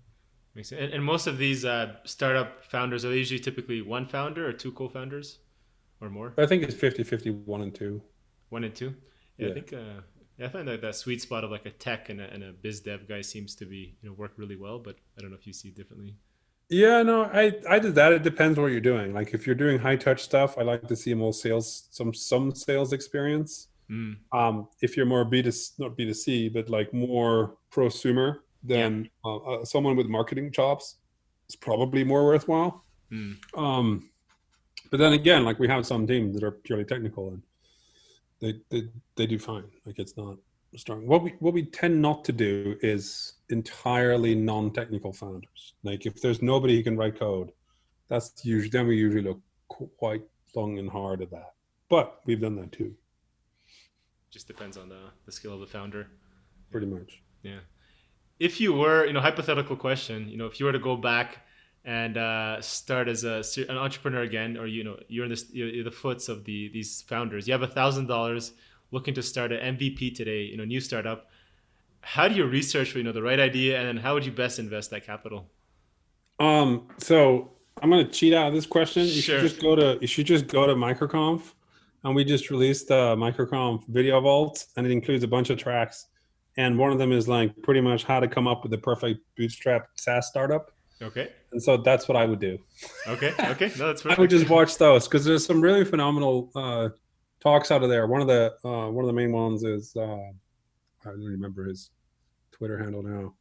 Makes 0.55 0.69
sense. 0.69 0.81
And, 0.81 0.93
and 0.93 1.03
most 1.03 1.27
of 1.27 1.37
these 1.37 1.65
uh, 1.65 1.95
startup 2.03 2.65
founders 2.65 3.05
are 3.05 3.09
they 3.09 3.17
usually 3.17 3.39
typically 3.39 3.81
one 3.81 4.07
founder 4.07 4.47
or 4.47 4.53
two 4.53 4.71
co-founders 4.71 5.39
or 6.01 6.09
more? 6.09 6.33
I 6.37 6.45
think 6.45 6.63
it's 6.63 6.73
50 6.73 7.03
50, 7.03 7.29
one 7.29 7.61
and 7.61 7.73
two. 7.73 8.01
One 8.49 8.63
and 8.63 8.73
two. 8.73 8.95
Yeah, 9.37 9.47
yeah. 9.47 9.51
I 9.51 9.53
think 9.53 9.73
uh, 9.73 10.01
yeah, 10.37 10.45
I 10.45 10.49
find 10.49 10.67
that 10.67 10.81
that 10.81 10.95
sweet 10.95 11.21
spot 11.21 11.43
of 11.43 11.51
like 11.51 11.65
a 11.65 11.71
tech 11.71 12.09
and 12.09 12.19
a, 12.21 12.31
and 12.33 12.43
a 12.43 12.51
biz 12.53 12.81
dev 12.81 13.07
guy 13.07 13.21
seems 13.21 13.55
to 13.55 13.65
be 13.65 13.95
you 14.01 14.09
know 14.09 14.15
work 14.15 14.33
really 14.37 14.55
well. 14.55 14.79
But 14.79 14.97
I 15.17 15.21
don't 15.21 15.31
know 15.31 15.37
if 15.37 15.47
you 15.47 15.53
see 15.53 15.69
it 15.69 15.75
differently. 15.75 16.15
Yeah, 16.69 17.01
no, 17.01 17.23
I 17.23 17.53
I 17.69 17.79
did 17.79 17.95
that. 17.95 18.11
It 18.11 18.23
depends 18.23 18.59
what 18.59 18.67
you're 18.71 18.81
doing. 18.81 19.13
Like 19.13 19.33
if 19.33 19.45
you're 19.45 19.55
doing 19.55 19.79
high 19.79 19.95
touch 19.95 20.21
stuff, 20.21 20.57
I 20.57 20.63
like 20.63 20.87
to 20.87 20.95
see 20.95 21.13
more 21.13 21.33
sales, 21.33 21.87
some 21.91 22.13
some 22.13 22.53
sales 22.53 22.91
experience. 22.91 23.69
Mm. 23.89 24.17
Um, 24.33 24.67
if 24.81 24.97
you're 24.97 25.05
more 25.05 25.23
B 25.23 25.41
to 25.41 25.51
not 25.77 25.95
B 25.95 26.05
to 26.05 26.13
C, 26.13 26.49
but 26.49 26.69
like 26.69 26.93
more 26.93 27.55
prosumer, 27.71 28.39
then 28.63 29.09
yeah. 29.25 29.31
uh, 29.31 29.37
uh, 29.37 29.65
someone 29.65 29.95
with 29.95 30.07
marketing 30.07 30.51
chops 30.51 30.95
is 31.47 31.55
probably 31.55 32.03
more 32.03 32.25
worthwhile. 32.25 32.83
Mm. 33.11 33.37
Um, 33.57 34.09
but 34.91 34.97
then 34.97 35.13
again, 35.13 35.45
like 35.45 35.59
we 35.59 35.69
have 35.69 35.85
some 35.85 36.05
teams 36.05 36.35
that 36.35 36.43
are 36.43 36.51
purely 36.51 36.83
technical 36.83 37.29
and 37.29 37.41
they 38.39 38.59
they 38.69 38.89
they 39.15 39.25
do 39.25 39.39
fine. 39.39 39.65
Like 39.85 39.99
it's 39.99 40.17
not 40.17 40.37
strong. 40.75 41.07
What 41.07 41.23
we 41.23 41.33
what 41.39 41.53
we 41.53 41.65
tend 41.65 42.01
not 42.01 42.25
to 42.25 42.31
do 42.31 42.77
is 42.81 43.33
entirely 43.49 44.35
non-technical 44.35 45.13
founders. 45.13 45.73
Like 45.83 46.05
if 46.05 46.21
there's 46.21 46.41
nobody 46.41 46.75
who 46.77 46.83
can 46.83 46.97
write 46.97 47.19
code, 47.19 47.51
that's 48.09 48.33
usually 48.43 48.69
then 48.69 48.87
we 48.87 48.97
usually 48.97 49.23
look 49.23 49.39
quite 49.97 50.23
long 50.55 50.79
and 50.79 50.89
hard 50.89 51.21
at 51.21 51.31
that. 51.31 51.53
But 51.89 52.19
we've 52.25 52.41
done 52.41 52.55
that 52.57 52.71
too. 52.71 52.93
Just 54.29 54.47
depends 54.47 54.77
on 54.77 54.89
the 54.89 55.09
the 55.25 55.31
skill 55.31 55.53
of 55.53 55.59
the 55.59 55.67
founder. 55.67 56.07
Pretty 56.71 56.87
much. 56.87 57.21
Yeah. 57.43 57.59
If 58.39 58.59
you 58.61 58.73
were, 58.73 59.05
you 59.05 59.13
know, 59.13 59.21
hypothetical 59.21 59.75
question, 59.75 60.29
you 60.29 60.37
know, 60.37 60.45
if 60.45 60.59
you 60.59 60.67
were 60.67 60.71
to 60.71 60.79
go 60.79 60.95
back 60.95 61.39
and 61.85 62.17
uh, 62.17 62.61
start 62.61 63.07
as 63.07 63.23
a 63.23 63.43
an 63.69 63.77
entrepreneur 63.77 64.21
again, 64.21 64.57
or 64.57 64.67
you 64.67 64.83
know 64.83 64.99
you're 65.07 65.23
in 65.23 65.29
this 65.29 65.45
you're 65.51 65.83
the 65.83 65.91
foots 65.91 66.27
of 66.27 66.43
the 66.43 66.69
these 66.69 67.01
founders. 67.03 67.47
You 67.47 67.53
have 67.53 67.63
a 67.63 67.67
thousand 67.67 68.07
dollars 68.07 68.51
looking 68.91 69.13
to 69.15 69.23
start 69.23 69.51
an 69.51 69.77
MVP 69.77 70.15
today, 70.15 70.43
you 70.43 70.57
know, 70.57 70.65
new 70.65 70.79
startup. 70.79 71.27
How 72.01 72.27
do 72.27 72.35
you 72.35 72.45
research 72.45 72.91
for 72.91 72.99
you 72.99 73.03
know 73.03 73.11
the 73.11 73.21
right 73.21 73.39
idea, 73.39 73.77
and 73.79 73.87
then 73.87 73.97
how 73.97 74.13
would 74.13 74.25
you 74.25 74.31
best 74.31 74.59
invest 74.59 74.91
that 74.91 75.05
capital? 75.05 75.49
Um, 76.39 76.87
so 76.97 77.51
I'm 77.81 77.89
gonna 77.89 78.07
cheat 78.07 78.33
out 78.33 78.47
of 78.47 78.53
this 78.53 78.65
question. 78.65 79.03
You 79.03 79.21
sure. 79.21 79.39
should 79.39 79.49
just 79.49 79.61
go 79.61 79.75
to 79.75 79.97
you 79.99 80.07
should 80.07 80.25
just 80.25 80.47
go 80.47 80.65
to 80.67 80.73
MicroConf, 80.75 81.53
and 82.03 82.15
we 82.15 82.23
just 82.23 82.49
released 82.49 82.87
the 82.87 83.15
MicroConf 83.15 83.87
video 83.87 84.21
vault, 84.21 84.65
and 84.77 84.85
it 84.85 84.91
includes 84.91 85.23
a 85.23 85.27
bunch 85.27 85.49
of 85.49 85.57
tracks, 85.57 86.07
and 86.57 86.77
one 86.77 86.91
of 86.91 86.97
them 86.97 87.11
is 87.11 87.27
like 87.27 87.51
pretty 87.63 87.81
much 87.81 88.03
how 88.03 88.19
to 88.19 88.27
come 88.27 88.47
up 88.47 88.63
with 88.63 88.71
the 88.71 88.77
perfect 88.77 89.19
bootstrap 89.35 89.89
SaaS 89.95 90.27
startup 90.27 90.71
Okay. 91.01 91.29
And 91.51 91.61
so 91.61 91.77
that's 91.77 92.07
what 92.07 92.15
I 92.15 92.25
would 92.25 92.39
do. 92.39 92.57
Okay. 93.07 93.33
Okay. 93.39 93.71
No, 93.77 93.87
that's 93.87 94.01
perfect. 94.01 94.05
I 94.17 94.21
would 94.21 94.29
just 94.29 94.49
watch 94.49 94.77
those 94.77 95.07
because 95.07 95.25
there's 95.25 95.45
some 95.45 95.61
really 95.61 95.85
phenomenal 95.85 96.51
uh, 96.55 96.89
talks 97.39 97.71
out 97.71 97.83
of 97.83 97.89
there. 97.89 98.07
One 98.07 98.21
of 98.21 98.27
the 98.27 98.55
uh, 98.63 98.89
one 98.89 99.03
of 99.03 99.07
the 99.07 99.13
main 99.13 99.31
ones 99.31 99.63
is 99.63 99.95
uh, 99.95 100.01
I 101.05 101.09
don't 101.09 101.23
remember 101.23 101.65
his 101.65 101.91
Twitter 102.51 102.77
handle 102.77 103.03
now. 103.03 103.33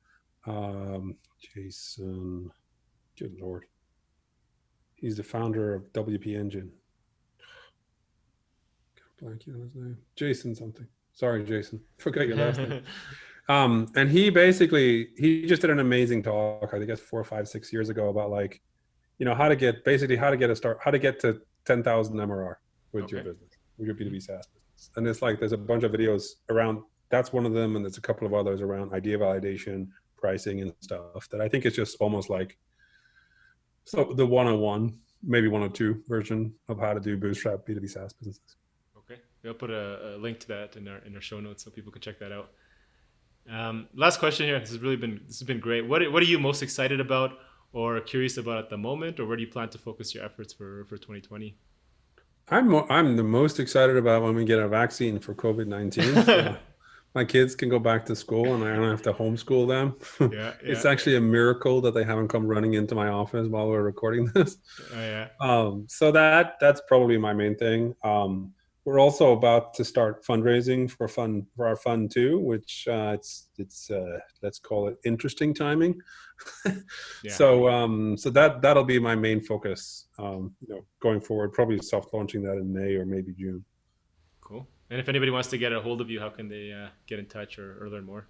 Um, 0.46 1.16
Jason, 1.40 2.50
good 3.18 3.36
lord, 3.40 3.64
he's 4.96 5.16
the 5.16 5.22
founder 5.22 5.74
of 5.74 5.92
WP 5.92 6.38
Engine. 6.38 6.70
Blanking 9.22 9.54
on 9.54 9.62
his 9.62 9.74
name. 9.74 9.96
Jason 10.14 10.54
something. 10.54 10.86
Sorry, 11.14 11.42
Jason. 11.44 11.80
Forgot 11.98 12.28
your 12.28 12.36
last 12.36 12.58
name. 12.58 12.82
Um, 13.48 13.86
and 13.94 14.10
he 14.10 14.28
basically 14.28 15.10
he 15.16 15.46
just 15.46 15.62
did 15.62 15.70
an 15.70 15.78
amazing 15.78 16.22
talk. 16.24 16.74
I 16.74 16.78
think 16.78 16.90
it's 16.90 17.00
four, 17.00 17.22
five, 17.22 17.46
six 17.46 17.72
years 17.72 17.90
ago 17.90 18.08
about 18.08 18.28
like, 18.28 18.60
you 19.18 19.24
know, 19.24 19.36
how 19.36 19.48
to 19.48 19.54
get 19.54 19.84
basically 19.84 20.16
how 20.16 20.30
to 20.30 20.36
get 20.36 20.50
a 20.50 20.56
start, 20.56 20.78
how 20.82 20.90
to 20.90 20.98
get 20.98 21.20
to 21.20 21.40
ten 21.64 21.82
thousand 21.82 22.16
MRR 22.16 22.56
with 22.92 23.04
okay. 23.04 23.16
your 23.16 23.24
business, 23.24 23.55
your 23.78 23.94
B 23.94 24.04
two 24.04 24.10
B 24.10 24.20
SaaS 24.20 24.46
business. 24.46 24.90
And 24.96 25.06
it's 25.06 25.22
like 25.22 25.38
there's 25.38 25.52
a 25.52 25.58
bunch 25.58 25.84
of 25.84 25.92
videos 25.92 26.24
around. 26.48 26.82
That's 27.08 27.32
one 27.32 27.46
of 27.46 27.52
them, 27.52 27.76
and 27.76 27.84
there's 27.84 27.98
a 27.98 28.02
couple 28.02 28.26
of 28.26 28.34
others 28.34 28.60
around 28.60 28.92
idea 28.92 29.18
validation, 29.18 29.88
pricing, 30.16 30.60
and 30.60 30.72
stuff 30.80 31.28
that 31.30 31.40
I 31.40 31.48
think 31.48 31.66
is 31.66 31.74
just 31.74 31.96
almost 32.00 32.30
like 32.30 32.58
so 33.84 34.12
the 34.16 34.26
one 34.26 34.48
on 34.48 34.58
one, 34.58 34.98
maybe 35.22 35.48
one 35.48 35.62
or 35.62 35.68
two 35.68 36.02
version 36.08 36.52
of 36.68 36.78
how 36.78 36.92
to 36.92 37.00
do 37.00 37.16
bootstrap 37.16 37.64
B 37.64 37.74
two 37.74 37.80
B 37.80 37.86
SaaS 37.86 38.12
businesses. 38.12 38.56
Okay, 38.98 39.20
We'll 39.42 39.54
put 39.54 39.70
a, 39.70 40.16
a, 40.16 40.18
link 40.18 40.40
to 40.40 40.48
that 40.48 40.76
in 40.76 40.88
our 40.88 40.98
in 40.98 41.14
our 41.14 41.20
show 41.20 41.40
notes 41.40 41.64
so 41.64 41.70
people 41.70 41.92
can 41.92 42.02
check 42.02 42.18
that 42.18 42.32
out. 42.32 42.50
Um, 43.48 43.86
last 43.94 44.18
question 44.18 44.46
here. 44.46 44.58
This 44.58 44.70
has 44.70 44.80
really 44.80 44.96
been 44.96 45.20
this 45.26 45.38
has 45.38 45.46
been 45.46 45.60
great. 45.60 45.86
What 45.86 46.10
what 46.12 46.22
are 46.22 46.26
you 46.26 46.38
most 46.38 46.62
excited 46.62 47.00
about 47.00 47.38
or 47.72 48.00
curious 48.00 48.36
about 48.38 48.58
at 48.58 48.70
the 48.70 48.76
moment, 48.76 49.20
or 49.20 49.26
where 49.26 49.36
do 49.36 49.42
you 49.44 49.50
plan 49.50 49.68
to 49.68 49.78
focus 49.78 50.14
your 50.14 50.24
efforts 50.24 50.52
for 50.52 50.84
for 50.86 50.96
2020? 50.96 51.56
I'm 52.48 52.68
mo- 52.68 52.86
I'm 52.88 53.16
the 53.16 53.24
most 53.24 53.58
excited 53.58 53.96
about 53.96 54.22
when 54.22 54.34
we 54.34 54.44
get 54.44 54.58
a 54.58 54.68
vaccine 54.68 55.18
for 55.18 55.34
COVID 55.34 55.66
nineteen. 55.66 56.22
So 56.22 56.56
my 57.14 57.24
kids 57.24 57.54
can 57.54 57.68
go 57.68 57.78
back 57.78 58.06
to 58.06 58.14
school 58.14 58.54
and 58.54 58.62
I 58.62 58.76
don't 58.76 58.88
have 58.88 59.02
to 59.02 59.12
homeschool 59.12 59.66
them. 59.66 59.96
Yeah, 60.20 60.28
yeah. 60.38 60.52
it's 60.62 60.84
actually 60.84 61.16
a 61.16 61.20
miracle 61.20 61.80
that 61.80 61.94
they 61.94 62.04
haven't 62.04 62.28
come 62.28 62.46
running 62.46 62.74
into 62.74 62.94
my 62.94 63.08
office 63.08 63.48
while 63.48 63.68
we're 63.68 63.82
recording 63.82 64.26
this. 64.34 64.58
Oh, 64.94 65.00
yeah. 65.00 65.28
Um, 65.40 65.86
so 65.88 66.12
that 66.12 66.56
that's 66.60 66.80
probably 66.86 67.18
my 67.18 67.32
main 67.32 67.56
thing. 67.56 67.96
Um, 68.04 68.52
we're 68.86 69.00
also 69.00 69.32
about 69.32 69.74
to 69.74 69.84
start 69.84 70.24
fundraising 70.24 70.88
for 70.88 71.08
fund 71.08 71.44
for 71.56 71.66
our 71.66 71.74
fund 71.74 72.08
too, 72.08 72.38
which 72.38 72.86
uh, 72.88 73.10
it's 73.14 73.48
it's 73.58 73.90
uh, 73.90 74.18
let's 74.42 74.60
call 74.60 74.86
it 74.86 74.96
interesting 75.04 75.52
timing. 75.52 76.00
yeah. 76.64 77.32
So 77.32 77.68
um, 77.68 78.16
so 78.16 78.30
that 78.30 78.62
that'll 78.62 78.84
be 78.84 79.00
my 79.00 79.16
main 79.16 79.40
focus, 79.40 80.06
um, 80.20 80.54
you 80.60 80.72
know, 80.72 80.84
going 81.00 81.20
forward. 81.20 81.52
Probably 81.52 81.78
soft 81.82 82.14
launching 82.14 82.42
that 82.44 82.58
in 82.58 82.72
May 82.72 82.94
or 82.94 83.04
maybe 83.04 83.32
June. 83.32 83.64
Cool. 84.40 84.68
And 84.88 85.00
if 85.00 85.08
anybody 85.08 85.32
wants 85.32 85.48
to 85.48 85.58
get 85.58 85.72
a 85.72 85.80
hold 85.80 86.00
of 86.00 86.08
you, 86.08 86.20
how 86.20 86.28
can 86.28 86.48
they 86.48 86.72
uh, 86.72 86.90
get 87.08 87.18
in 87.18 87.26
touch 87.26 87.58
or, 87.58 87.82
or, 87.82 87.88
learn 87.88 88.06
more? 88.06 88.28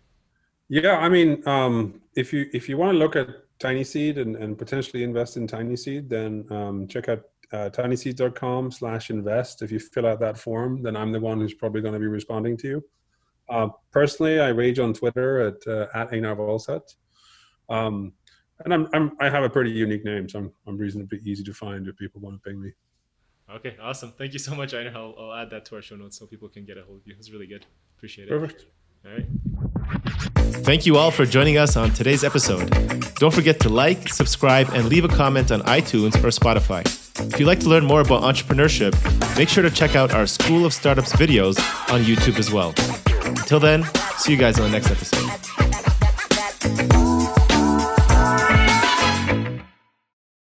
Yeah, 0.71 0.97
I 0.97 1.11
mean, 1.11 1.47
um, 1.47 2.01
if 2.14 2.33
you 2.33 2.47
if 2.55 2.66
you 2.66 2.79
want 2.79 2.92
to 2.92 2.99
look 2.99 3.14
at 3.14 3.29
Tiny 3.59 3.85
Seed 3.85 4.16
and, 4.16 4.37
and 4.37 4.57
potentially 4.57 5.05
invest 5.05 5.37
in 5.37 5.47
Tiny 5.47 5.77
Seed, 5.77 6.09
then 6.09 6.47
um, 6.49 6.88
check 6.88 7.11
out 7.11 7.25
uh, 7.53 7.71
tinyseed.com 7.71 8.71
slash 8.71 9.11
invest. 9.11 9.63
If 9.63 9.71
you 9.71 9.79
fill 9.79 10.07
out 10.07 10.21
that 10.21 10.39
form, 10.39 10.83
then 10.83 10.97
I'm 10.97 11.13
the 11.13 11.21
one 11.21 11.41
who's 11.41 11.55
probably 11.55 11.81
going 11.81 11.95
to 11.95 12.01
be 12.01 12.07
responding 12.07 12.57
to 12.59 12.69
you. 12.69 12.85
Uh, 13.49 13.69
personally, 13.93 14.41
I 14.41 14.49
rage 14.49 14.79
on 14.79 14.93
Twitter 14.93 15.41
at 15.41 15.67
uh, 15.67 15.87
at 15.95 16.13
Einar 16.13 16.37
Vollset. 16.37 16.95
Um, 17.69 18.13
and 18.65 18.73
I'm, 18.73 18.89
I'm 18.93 19.13
I 19.21 19.29
have 19.29 19.45
a 19.45 19.51
pretty 19.51 19.71
unique 19.71 20.05
name, 20.05 20.29
so 20.29 20.39
I'm 20.41 20.53
I'm 20.67 20.77
reasonably 20.77 21.21
easy 21.25 21.45
to 21.45 21.55
find 21.55 21.87
if 21.87 21.97
people 21.97 22.21
want 22.21 22.43
to 22.43 22.49
ping 22.49 22.61
me. 22.61 22.73
Okay, 23.55 23.77
awesome. 23.81 24.13
Thank 24.19 24.33
you 24.33 24.41
so 24.41 24.57
much, 24.57 24.75
Einar. 24.75 24.93
I'll, 24.97 25.15
I'll 25.19 25.33
add 25.35 25.51
that 25.51 25.65
to 25.67 25.77
our 25.77 25.83
show 25.83 25.95
notes 25.95 26.19
so 26.19 26.27
people 26.27 26.49
can 26.49 26.65
get 26.65 26.79
a 26.79 26.83
hold 26.83 27.01
of 27.01 27.07
you. 27.07 27.15
It's 27.17 27.31
really 27.31 27.47
good. 27.47 27.65
Appreciate 27.97 28.27
it. 28.27 28.31
Perfect. 28.31 28.65
All 29.05 29.13
right. 29.13 29.27
Thank 30.65 30.85
you 30.85 30.97
all 30.97 31.13
for 31.13 31.25
joining 31.25 31.57
us 31.57 31.77
on 31.77 31.93
today's 31.93 32.25
episode. 32.25 32.69
Don't 33.17 33.33
forget 33.33 33.61
to 33.61 33.69
like, 33.69 34.09
subscribe, 34.09 34.69
and 34.71 34.89
leave 34.89 35.05
a 35.05 35.09
comment 35.09 35.53
on 35.53 35.61
iTunes 35.63 36.17
or 36.17 36.29
Spotify. 36.29 37.06
If 37.19 37.41
you'd 37.41 37.47
like 37.47 37.61
to 37.61 37.69
learn 37.69 37.85
more 37.85 38.01
about 38.01 38.23
entrepreneurship, 38.23 38.95
make 39.37 39.49
sure 39.49 39.63
to 39.63 39.71
check 39.71 39.97
out 39.97 40.13
our 40.13 40.27
School 40.27 40.65
of 40.67 40.73
Startups 40.73 41.13
videos 41.13 41.59
on 41.93 42.03
YouTube 42.03 42.39
as 42.39 42.53
well. 42.53 42.75
Until 43.25 43.61
then, 43.61 43.85
see 44.19 44.33
you 44.33 44.39
guys 44.39 44.59
on 44.59 44.71
the 44.71 44.79
next 44.79 44.91
episode. 44.91 45.27